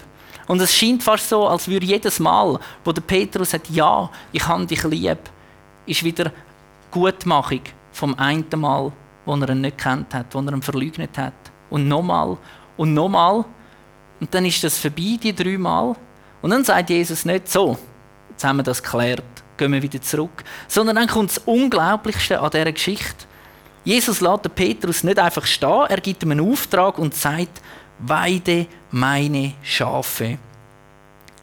Und 0.48 0.62
es 0.62 0.74
scheint 0.74 1.04
fast 1.04 1.28
so, 1.28 1.48
als 1.48 1.68
würde 1.68 1.88
jedes 1.88 2.20
Mal, 2.20 2.60
wo 2.86 2.92
der 2.92 3.02
Petrus 3.02 3.50
sagt, 3.50 3.70
ja, 3.70 4.10
ich 4.32 4.48
habe 4.48 4.66
dich 4.66 4.84
lieb, 4.84 5.18
ist 5.86 6.04
wieder 6.04 6.32
Gutmachung 6.92 7.62
vom 7.92 8.18
einen 8.18 8.46
Mal, 8.56 8.92
wo 9.26 9.36
er 9.36 9.50
ihn 9.50 9.62
nicht 9.62 9.78
kennt 9.78 10.14
hat, 10.14 10.34
wo 10.34 10.40
er 10.40 10.54
ihn 10.54 10.62
verleugnet 10.62 11.18
hat. 11.18 11.34
Und 11.70 11.88
nochmal 11.88 12.38
und 12.78 12.94
nochmal. 12.94 13.44
Und 14.20 14.34
dann 14.34 14.46
ist 14.46 14.64
das 14.64 14.78
vorbei, 14.78 15.18
die 15.22 15.36
dreimal. 15.36 15.96
Und 16.42 16.52
dann 16.52 16.64
sagt 16.64 16.92
Jesus 16.92 17.26
nicht 17.26 17.50
so, 17.50 17.78
jetzt 18.30 18.44
haben 18.44 18.58
wir 18.58 18.64
das 18.64 18.82
geklärt 18.82 19.39
gehen 19.60 19.72
wir 19.72 19.84
wieder 19.84 20.02
zurück. 20.02 20.44
Sondern 20.68 20.96
dann 20.96 21.08
kommt 21.08 21.30
das 21.30 21.38
Unglaublichste 21.40 22.40
an 22.40 22.50
dieser 22.50 22.72
Geschichte. 22.72 23.26
Jesus 23.84 24.22
lässt 24.22 24.56
Petrus 24.56 25.04
nicht 25.04 25.20
einfach 25.20 25.46
stehen, 25.46 25.86
er 25.88 26.02
gibt 26.02 26.24
ihm 26.24 26.32
einen 26.32 26.52
Auftrag 26.52 26.98
und 26.98 27.16
sagt, 27.16 27.62
weide 28.00 28.68
meine 28.92 29.54
Schafe. 29.62 30.38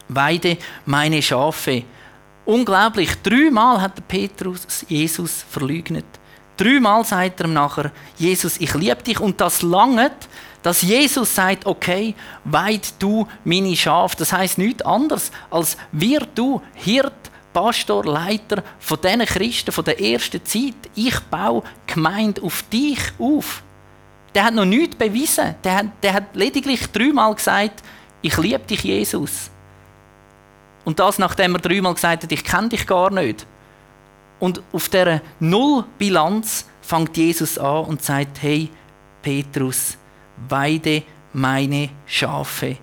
Weide 0.09 0.59
meine 0.85 1.23
Schafe. 1.23 1.85
Unglaublich, 2.45 3.11
dreimal 3.23 3.81
hat 3.81 3.97
der 3.97 4.03
Petrus 4.03 4.85
Jesus 4.89 5.45
verleugnet. 5.49 6.05
Dreimal 6.57 7.05
sagt 7.05 7.41
er 7.41 7.47
ihm 7.47 7.53
nachher, 7.53 7.91
Jesus, 8.17 8.59
ich 8.59 8.73
liebe 8.75 9.03
dich 9.03 9.21
und 9.21 9.41
das 9.41 9.63
langet, 9.63 10.15
dass 10.63 10.83
Jesus 10.83 11.35
sagt, 11.35 11.67
okay, 11.67 12.15
weid 12.45 12.95
du 12.99 13.27
meine 13.45 13.77
Schafe. 13.77 14.17
Das 14.19 14.33
heißt 14.33 14.59
nichts 14.59 14.83
anderes 14.83 15.31
als 15.51 15.77
wir 15.93 16.21
du 16.35 16.63
Hirt 16.75 17.13
Pastor, 17.57 18.05
Leiter 18.05 18.63
von 18.79 19.01
diesen 19.01 19.25
Christen 19.25 19.73
von 19.73 19.83
der 19.83 19.99
ersten 19.99 20.45
Zeit. 20.45 20.75
Ich 20.95 21.19
baue 21.21 21.63
Gemeinde 21.87 22.43
auf 22.43 22.63
dich 22.65 22.99
auf. 23.19 23.63
Der 24.35 24.45
hat 24.45 24.53
noch 24.53 24.67
nichts 24.67 24.95
bewiesen. 24.97 25.55
Der 25.65 25.77
hat, 25.77 25.87
der 26.03 26.13
hat 26.13 26.37
lediglich 26.37 26.87
dreimal 26.89 27.35
gesagt, 27.35 27.83
ich 28.21 28.37
liebe 28.37 28.59
dich, 28.59 28.85
Jesus. 28.85 29.51
Und 30.85 30.99
das, 30.99 31.19
nachdem 31.19 31.55
er 31.55 31.61
dreimal 31.63 31.95
gesagt 31.95 32.25
hat, 32.25 32.31
ich 32.31 32.45
kenne 32.45 32.69
dich 32.69 32.87
gar 32.87 33.11
nicht. 33.11 33.47
Und 34.39 34.61
auf 34.71 34.91
dieser 34.91 35.23
Nullbilanz 35.41 36.67
fängt 36.83 37.17
Jesus 37.17 37.57
an 37.57 37.87
und 37.87 38.03
sagt, 38.03 38.43
hey, 38.43 38.69
Petrus, 39.23 39.97
weide 40.47 41.05
meine 41.33 41.89
Schafe. 42.05 42.77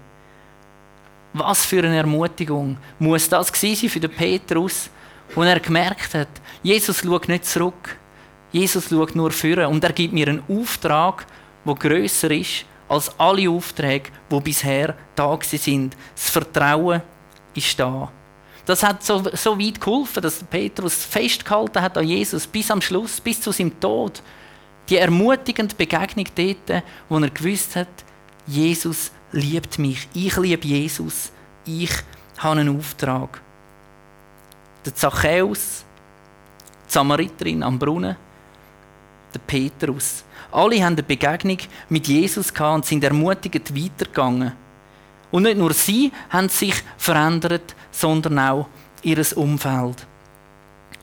Was 1.34 1.66
für 1.66 1.80
eine 1.80 1.98
Ermutigung 1.98 2.78
muss 3.00 3.28
das 3.28 3.52
sein 3.54 3.76
für 3.76 4.00
den 4.00 4.12
Petrus, 4.12 4.90
wo 5.34 5.42
er 5.42 5.60
gemerkt 5.60 6.14
hat, 6.14 6.28
Jesus 6.62 7.00
schaut 7.00 7.28
nicht 7.28 7.46
zurück, 7.46 7.98
Jesus 8.52 8.90
schaut 8.90 9.16
nur 9.16 9.32
führen 9.32 9.66
und 9.66 9.84
er 9.84 9.94
gibt 9.94 10.14
mir 10.14 10.28
einen 10.28 10.44
Auftrag, 10.48 11.26
der 11.66 11.76
grösser 11.76 12.30
ist 12.30 12.66
als 12.88 13.12
alle 13.18 13.50
Aufträge, 13.50 14.12
die 14.32 14.40
bisher 14.42 14.96
da 15.16 15.38
sind. 15.42 15.98
Das 16.14 16.30
Vertrauen 16.30 17.02
ist 17.56 17.80
da. 17.80 18.12
Das 18.66 18.84
hat 18.84 19.04
so, 19.04 19.24
so 19.34 19.60
weit 19.60 19.82
geholfen, 19.82 20.22
dass 20.22 20.44
Petrus 20.44 21.04
festgehalten 21.04 21.82
hat 21.82 21.98
an 21.98 22.08
Jesus 22.08 22.48
bis 22.48 22.72
am 22.72 22.82
Schluss, 22.82 23.20
bis 23.20 23.42
zu 23.42 23.52
seinem 23.52 23.78
Tod. 23.80 24.22
Die 24.88 24.98
ermutigende 24.98 25.76
Begegnung 25.76 26.28
dort, 26.36 26.84
wo 27.10 27.18
er 27.18 27.30
gewusst 27.30 27.76
hat, 27.76 27.88
Jesus 28.46 29.12
liebt 29.34 29.80
mich. 29.80 30.08
Ich 30.14 30.38
liebe 30.38 30.68
Jesus. 30.68 31.32
Ich 31.66 31.92
habe 32.38 32.60
einen 32.60 32.78
Auftrag. 32.78 33.42
Der 34.86 34.96
Zachäus, 34.96 35.84
die 36.88 36.92
Samariterin 36.92 37.64
am 37.64 37.80
Brunnen, 37.80 38.16
der 39.34 39.40
Petrus. 39.40 40.24
Alle 40.52 40.84
haben 40.84 40.94
eine 40.94 41.04
Begegnung 41.04 41.58
mit 41.90 42.08
Jesus 42.08 42.52
und 42.52 42.86
sind 42.86 43.04
ermutigend 43.04 43.76
weitergegangen. 43.76 44.54
Und 45.32 45.44
nicht 45.44 45.58
nur 45.58 45.74
sie 45.74 46.12
haben 46.30 46.50
sich 46.50 46.76
verändert, 46.98 47.76
sondern 47.92 48.38
auch 48.38 48.68
ihr 49.02 49.20
Umfeld. 49.36 50.06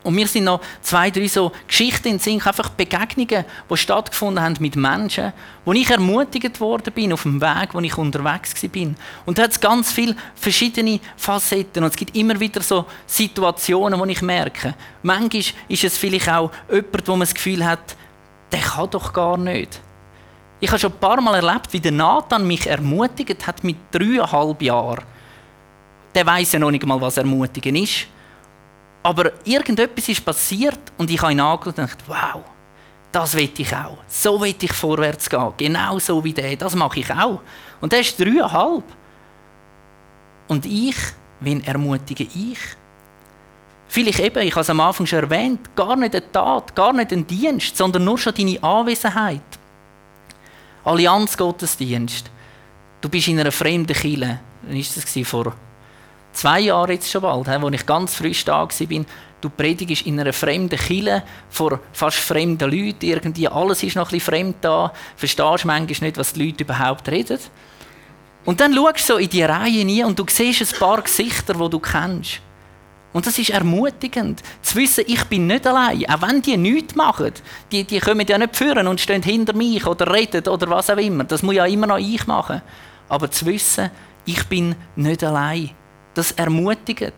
Und 0.03 0.14
mir 0.14 0.26
sind 0.26 0.44
noch 0.44 0.61
zwei, 0.81 1.11
drei 1.11 1.29
so 1.29 1.53
Geschichten 1.66 2.09
in 2.09 2.18
Sinn, 2.18 2.40
einfach 2.42 2.70
Begegnungen, 2.70 3.44
die 3.70 3.76
stattgefunden 3.76 4.42
haben 4.42 4.57
mit 4.61 4.76
Menschen, 4.76 5.33
wo 5.64 5.72
ich 5.72 5.90
ermutigt 5.90 6.59
worden 6.61 6.92
bin 6.92 7.12
auf 7.12 7.22
dem 7.22 7.40
Weg, 7.40 7.74
wo 7.74 7.81
ich 7.81 7.98
unterwegs 7.98 8.55
bin. 8.68 8.96
Und 9.26 9.38
da 9.38 9.42
hat 9.42 9.53
es 9.53 9.61
ganz 9.61 9.92
viele 9.92 10.16
verschiedene 10.35 11.00
Facetten 11.16 11.85
und 11.85 11.90
es 11.90 11.96
gibt 11.96 12.16
immer 12.16 12.40
wieder 12.40 12.62
so 12.62 12.87
Situationen, 13.07 14.00
wo 14.00 14.05
ich 14.07 14.22
merke, 14.22 14.74
manchmal 15.03 15.44
ist 15.68 15.85
es 15.85 15.98
vielleicht 15.98 16.31
auch 16.31 16.50
jemand, 16.70 17.09
wo 17.09 17.12
man 17.12 17.20
das 17.20 17.35
Gefühl 17.35 17.64
hat, 17.64 17.96
der 18.53 18.61
kann 18.61 18.90
doch 18.90 19.12
gar 19.12 19.37
nicht. 19.37 19.81
Ich 20.61 20.70
habe 20.70 20.79
schon 20.79 20.92
ein 20.92 20.98
paar 20.98 21.20
Mal 21.20 21.37
erlebt, 21.37 21.72
wie 21.72 21.81
der 21.81 21.92
Nathan 21.92 22.46
mich 22.46 22.66
ermutigt 22.66 23.46
hat 23.46 23.64
mit 23.64 23.76
dreieinhalb 23.90 24.61
Jahren. 24.61 25.05
Der 26.14 26.26
weiß 26.26 26.53
ja 26.53 26.59
noch 26.59 26.70
nicht 26.70 26.85
mal, 26.85 27.00
was 27.00 27.16
Ermutigen 27.16 27.76
ist. 27.76 28.07
Aber 29.02 29.32
irgendetwas 29.44 30.08
ist 30.08 30.24
passiert 30.24 30.78
und 30.98 31.10
ich 31.10 31.20
habe 31.20 31.32
ihn 31.32 31.40
angeschaut 31.40 31.78
und 31.78 31.90
gedacht, 31.90 32.04
wow, 32.06 32.42
das 33.12 33.34
will 33.34 33.50
ich 33.56 33.74
auch. 33.74 33.98
So 34.06 34.40
will 34.40 34.54
ich 34.60 34.72
vorwärts 34.72 35.28
gehen. 35.28 35.52
Genau 35.56 35.98
so 35.98 36.22
wie 36.22 36.32
der. 36.32 36.56
Das 36.56 36.74
mache 36.74 37.00
ich 37.00 37.10
auch. 37.10 37.40
Und 37.80 37.92
der 37.92 38.00
ist 38.00 38.18
dreieinhalb. 38.20 38.84
Und 40.48 40.66
ich, 40.66 40.96
wen 41.40 41.64
ermutige 41.64 42.24
ich? 42.24 42.58
Vielleicht 43.88 44.20
eben, 44.20 44.42
ich 44.46 44.52
habe 44.52 44.60
es 44.60 44.70
am 44.70 44.80
Anfang 44.80 45.06
schon 45.06 45.20
erwähnt, 45.20 45.74
gar 45.74 45.96
nicht 45.96 46.14
eine 46.14 46.30
Tat, 46.30 46.76
gar 46.76 46.92
nicht 46.92 47.12
ein 47.12 47.26
Dienst, 47.26 47.76
sondern 47.76 48.04
nur 48.04 48.18
schon 48.18 48.34
deine 48.34 48.62
Anwesenheit. 48.62 49.40
Allianz 50.84 51.36
Gottesdienst. 51.36 52.30
Du 53.00 53.08
bist 53.08 53.28
in 53.28 53.40
einer 53.40 53.50
fremden 53.50 53.92
Kille. 53.92 54.40
Wann 54.62 54.76
war 54.76 54.78
das? 54.78 55.28
Vor 55.28 55.54
zwei 56.32 56.60
Jahre 56.60 56.92
jetzt 56.92 57.10
schon 57.10 57.22
bald, 57.22 57.48
als 57.48 57.74
ich 57.74 57.86
ganz 57.86 58.14
frisch 58.14 58.44
da 58.44 58.60
war, 58.60 59.04
du 59.40 59.50
predigst 59.50 60.06
in 60.06 60.20
einer 60.20 60.32
fremden 60.32 60.78
Kille 60.78 61.22
vor 61.48 61.80
fast 61.92 62.18
fremden 62.18 62.70
Leuten, 62.70 63.06
irgendwie 63.06 63.48
alles 63.48 63.82
ist 63.82 63.96
noch 63.96 64.08
ein 64.08 64.12
bisschen 64.12 64.32
fremd 64.32 64.56
da, 64.60 64.92
verstehst 65.16 65.64
manchmal 65.64 66.08
nicht, 66.08 66.18
was 66.18 66.32
die 66.32 66.46
Leute 66.46 66.64
überhaupt 66.64 67.08
reden. 67.08 67.38
Und 68.44 68.60
dann 68.60 68.74
schaust 68.74 69.08
du 69.08 69.14
so 69.14 69.18
in 69.18 69.28
die 69.28 69.42
Reihe 69.42 69.84
rein 69.84 70.04
und 70.06 70.18
du 70.18 70.24
siehst 70.28 70.74
ein 70.74 70.78
paar 70.78 71.02
Gesichter, 71.02 71.54
die 71.54 71.70
du 71.70 71.78
kennst. 71.78 72.40
Und 73.12 73.26
das 73.26 73.38
ist 73.38 73.50
ermutigend, 73.50 74.40
zu 74.62 74.76
wissen, 74.76 75.04
ich 75.06 75.24
bin 75.24 75.48
nicht 75.48 75.66
allein. 75.66 76.08
Auch 76.08 76.22
wenn 76.22 76.40
die 76.40 76.56
nichts 76.56 76.94
machen. 76.94 77.32
Die, 77.72 77.82
die 77.82 77.98
kommen 77.98 78.26
ja 78.26 78.38
nicht 78.38 78.56
führen 78.56 78.86
und 78.86 79.00
stehen 79.00 79.22
hinter 79.22 79.52
mich 79.52 79.84
oder 79.84 80.12
reden 80.14 80.46
oder 80.46 80.70
was 80.70 80.90
auch 80.90 80.96
immer. 80.96 81.24
Das 81.24 81.42
muss 81.42 81.56
ja 81.56 81.66
immer 81.66 81.88
noch 81.88 81.98
ich 81.98 82.26
machen. 82.28 82.62
Aber 83.08 83.30
zu 83.30 83.46
wissen, 83.46 83.90
ich 84.24 84.44
bin 84.44 84.76
nicht 84.94 85.24
allein. 85.24 85.70
Das 86.14 86.32
ermutigt. 86.32 87.12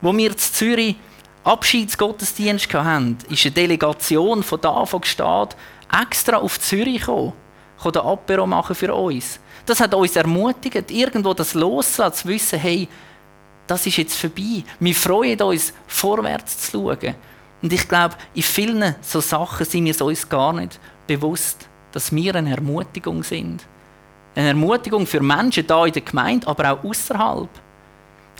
Wo 0.00 0.16
wir 0.16 0.30
in 0.30 0.38
Zürich 0.38 0.96
Abschiedsgottesdienst 1.44 2.72
hatten, 2.72 3.18
ist 3.28 3.44
eine 3.44 3.52
Delegation 3.52 4.42
von 4.42 4.60
da, 4.60 4.86
von 4.86 5.00
Gstaad, 5.00 5.56
extra 6.02 6.38
auf 6.38 6.58
Zürich 6.58 7.00
gekommen, 7.00 7.32
den 7.84 7.96
Apero 7.96 8.46
machen 8.46 8.74
für 8.74 8.94
uns. 8.94 9.38
Das 9.66 9.80
hat 9.80 9.94
uns 9.94 10.16
ermutigt, 10.16 10.90
irgendwo 10.90 11.34
das 11.34 11.54
loszulassen, 11.54 12.22
zu 12.22 12.28
wissen, 12.28 12.58
hey, 12.58 12.88
das 13.66 13.86
ist 13.86 13.96
jetzt 13.96 14.18
vorbei. 14.18 14.64
Wir 14.78 14.94
freuen 14.94 15.40
uns, 15.42 15.72
vorwärts 15.86 16.70
zu 16.70 16.72
schauen. 16.72 17.14
Und 17.62 17.72
ich 17.72 17.88
glaube, 17.88 18.14
in 18.34 18.42
vielen 18.42 18.94
so 19.00 19.20
Sachen 19.20 19.64
sind 19.64 19.86
wir 19.86 20.04
uns 20.04 20.28
gar 20.28 20.52
nicht 20.52 20.78
bewusst, 21.06 21.68
dass 21.92 22.14
wir 22.14 22.34
eine 22.34 22.50
Ermutigung 22.50 23.22
sind. 23.22 23.64
Eine 24.34 24.48
Ermutigung 24.48 25.06
für 25.06 25.20
Menschen 25.20 25.66
da 25.66 25.86
in 25.86 25.92
der 25.92 26.02
Gemeinde, 26.02 26.46
aber 26.46 26.72
auch 26.72 26.84
außerhalb. 26.84 27.48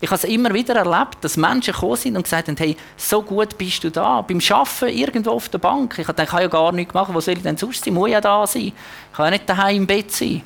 Ich 0.01 0.09
habe 0.09 0.17
es 0.17 0.23
immer 0.25 0.53
wieder 0.53 0.75
erlebt, 0.75 1.17
dass 1.21 1.37
Menschen 1.37 1.73
gekommen 1.73 1.95
sind 1.95 2.17
und 2.17 2.23
gesagt 2.23 2.49
haben, 2.49 2.57
hey, 2.57 2.75
so 2.97 3.21
gut 3.21 3.57
bist 3.57 3.83
du 3.83 3.89
da. 3.89 4.21
Beim 4.21 4.41
Arbeiten 4.49 4.97
irgendwo 4.97 5.31
auf 5.31 5.47
der 5.47 5.57
Bank. 5.57 5.97
Ich 5.97 6.07
habe 6.07 6.13
gedacht, 6.13 6.25
ich 6.25 6.31
kann 6.31 6.41
ja 6.41 6.47
gar 6.47 6.71
nichts 6.73 6.93
machen. 6.93 7.15
Wo 7.15 7.21
soll 7.21 7.35
ich 7.35 7.43
denn 7.43 7.55
sonst 7.55 7.83
sein? 7.83 7.93
Ich 7.93 7.99
muss 7.99 8.09
ja 8.09 8.19
da 8.19 8.45
sein. 8.45 8.67
Ich 8.67 8.73
kann 9.13 9.25
ja 9.25 9.31
nicht 9.31 9.49
daheim 9.49 9.77
im 9.77 9.87
Bett 9.87 10.11
sein. 10.11 10.41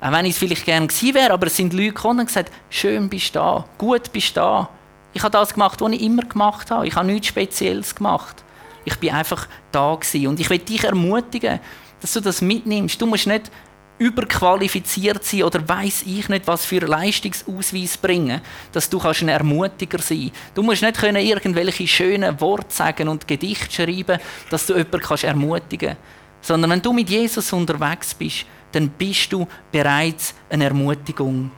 Auch 0.00 0.12
wenn 0.12 0.26
ich 0.26 0.32
es 0.32 0.38
vielleicht 0.38 0.66
gerne 0.66 0.86
gewesen 0.86 1.14
wäre, 1.14 1.32
aber 1.32 1.46
es 1.46 1.56
sind 1.56 1.72
Leute 1.72 1.88
gekommen 1.88 2.20
und 2.20 2.26
gesagt, 2.26 2.52
schön 2.68 3.08
bist 3.08 3.34
du 3.34 3.38
da, 3.38 3.64
gut 3.78 4.12
bist 4.12 4.36
du 4.36 4.40
da. 4.40 4.68
Ich 5.14 5.22
habe 5.22 5.32
das 5.32 5.54
gemacht, 5.54 5.80
was 5.80 5.92
ich 5.92 6.02
immer 6.02 6.22
gemacht 6.22 6.70
habe. 6.70 6.86
Ich 6.86 6.94
habe 6.94 7.06
nichts 7.06 7.28
Spezielles 7.28 7.94
gemacht. 7.94 8.44
Ich 8.84 8.96
bin 8.98 9.10
einfach 9.10 9.48
da 9.72 9.94
gewesen. 9.94 10.26
Und 10.26 10.38
ich 10.38 10.50
will 10.50 10.58
dich 10.58 10.84
ermutigen, 10.84 11.60
dass 12.02 12.12
du 12.12 12.20
das 12.20 12.42
mitnimmst. 12.42 13.00
Du 13.00 13.06
musst 13.06 13.26
nicht 13.26 13.50
überqualifiziert 13.98 15.24
sein 15.24 15.42
oder 15.44 15.66
weiß 15.66 16.02
ich 16.02 16.28
nicht, 16.28 16.46
was 16.46 16.66
für 16.66 16.80
Leistungsausweis 16.80 17.96
bringen, 17.96 18.40
dass 18.72 18.90
du 18.90 18.98
kannst 18.98 19.22
ein 19.22 19.28
Ermutiger 19.28 19.98
sein. 19.98 20.30
Du 20.54 20.62
musst 20.62 20.82
nicht 20.82 20.98
können 20.98 21.24
irgendwelche 21.24 21.86
schönen 21.86 22.38
Worte 22.40 22.74
sagen 22.74 23.08
und 23.08 23.26
Gedichte 23.26 23.72
schreiben, 23.72 24.20
dass 24.50 24.66
du 24.66 24.74
jemanden 24.74 25.00
kannst 25.00 25.24
ermutigen, 25.24 25.96
sondern 26.42 26.70
wenn 26.72 26.82
du 26.82 26.92
mit 26.92 27.08
Jesus 27.08 27.52
unterwegs 27.52 28.14
bist, 28.14 28.44
dann 28.72 28.90
bist 28.90 29.32
du 29.32 29.46
bereits 29.72 30.34
eine 30.50 30.64
Ermutigung. 30.64 31.50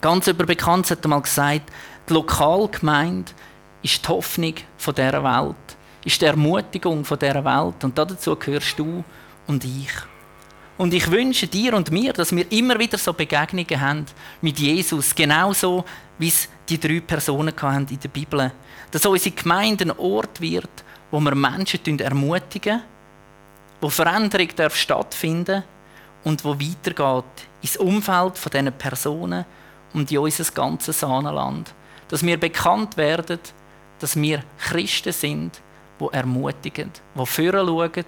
Ganz 0.00 0.28
überbekannt 0.28 0.90
hat 0.90 1.04
einmal 1.04 1.22
gesagt, 1.22 1.72
die 2.08 2.12
Lokalgemeinde 2.12 3.32
ist 3.82 4.04
die 4.04 4.08
Hoffnung 4.08 4.54
dieser 4.78 5.24
Welt, 5.24 5.56
ist 6.04 6.20
die 6.20 6.26
Ermutigung 6.26 7.02
dieser 7.02 7.44
Welt 7.44 7.82
und 7.82 7.96
dazu 7.96 8.36
gehörst 8.36 8.78
du 8.78 9.02
und 9.46 9.64
ich. 9.64 9.90
Und 10.78 10.92
ich 10.92 11.10
wünsche 11.10 11.46
dir 11.46 11.74
und 11.74 11.90
mir, 11.90 12.12
dass 12.12 12.34
wir 12.34 12.50
immer 12.52 12.78
wieder 12.78 12.98
so 12.98 13.12
Begegnungen 13.12 13.80
haben 13.80 14.06
mit 14.42 14.58
Jesus, 14.58 15.14
genauso 15.14 15.84
wie 16.18 16.28
es 16.28 16.48
die 16.68 16.78
drei 16.78 17.00
Personen 17.00 17.54
hatten 17.56 17.86
in 17.88 18.00
der 18.00 18.08
Bibel. 18.08 18.52
Dass 18.90 19.06
unsere 19.06 19.34
Gemeinde 19.34 19.84
ein 19.84 19.98
Ort 19.98 20.40
wird, 20.40 20.68
wo 21.10 21.18
wir 21.20 21.34
Menschen 21.34 21.98
ermutigen, 21.98 22.82
wo 23.80 23.88
Veränderung 23.88 24.48
stattfinden 24.70 25.44
darf 25.46 25.64
und 26.24 26.44
wo 26.44 26.58
weitergeht 26.58 27.48
ins 27.62 27.76
Umfeld 27.78 28.36
von 28.36 28.52
diesen 28.52 28.72
Personen 28.72 29.46
und 29.94 30.10
in 30.10 30.18
unser 30.18 30.44
ganzes 30.52 31.00
Sahnenland. 31.00 31.72
Dass 32.08 32.24
wir 32.24 32.38
bekannt 32.38 32.96
werden, 32.96 33.38
dass 33.98 34.14
wir 34.16 34.42
Christen 34.58 35.12
sind, 35.12 35.60
die 35.98 36.12
ermutigen, 36.12 36.90
die 37.14 37.26
führen 37.26 37.66
schauen, 37.66 38.04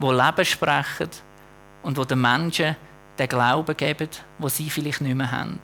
die 0.00 0.06
Leben 0.06 0.44
sprechen 0.44 1.10
und 1.82 1.98
die 1.98 2.06
den 2.06 2.20
Menschen 2.20 2.76
den 3.18 3.28
Glauben 3.28 3.76
geben, 3.76 4.08
wo 4.38 4.48
sie 4.48 4.70
vielleicht 4.70 5.00
nicht 5.00 5.14
mehr 5.14 5.30
haben. 5.30 5.58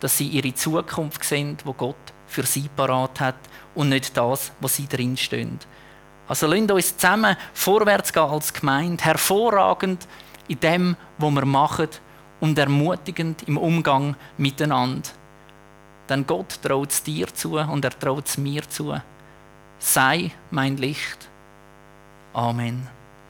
Dass 0.00 0.18
sie 0.18 0.28
ihre 0.28 0.54
Zukunft 0.54 1.24
sind, 1.24 1.64
wo 1.66 1.72
Gott 1.72 1.96
für 2.26 2.44
sie 2.44 2.68
parat 2.74 3.20
hat 3.20 3.36
und 3.74 3.88
nicht 3.88 4.16
das, 4.16 4.52
wo 4.60 4.68
sie 4.68 4.86
drinstehen. 4.86 5.58
Also 6.28 6.46
lasst 6.46 6.70
uns 6.70 6.96
zusammen 6.96 7.36
vorwärts 7.52 8.12
gehen 8.12 8.22
als 8.22 8.52
Gemeinde, 8.52 9.04
hervorragend 9.04 10.06
in 10.48 10.60
dem, 10.60 10.96
was 11.18 11.34
wir 11.34 11.44
machen 11.44 11.88
und 12.40 12.58
ermutigend 12.58 13.42
im 13.48 13.58
Umgang 13.58 14.16
miteinander. 14.38 15.08
Denn 16.08 16.26
Gott 16.26 16.60
traut 16.62 16.90
es 16.90 17.02
dir 17.02 17.32
zu 17.32 17.58
und 17.58 17.84
er 17.84 17.98
traut 17.98 18.26
es 18.26 18.38
mir 18.38 18.68
zu. 18.68 18.94
Sei 19.78 20.30
mein 20.50 20.76
Licht. 20.76 21.28
Amen. 22.32 23.01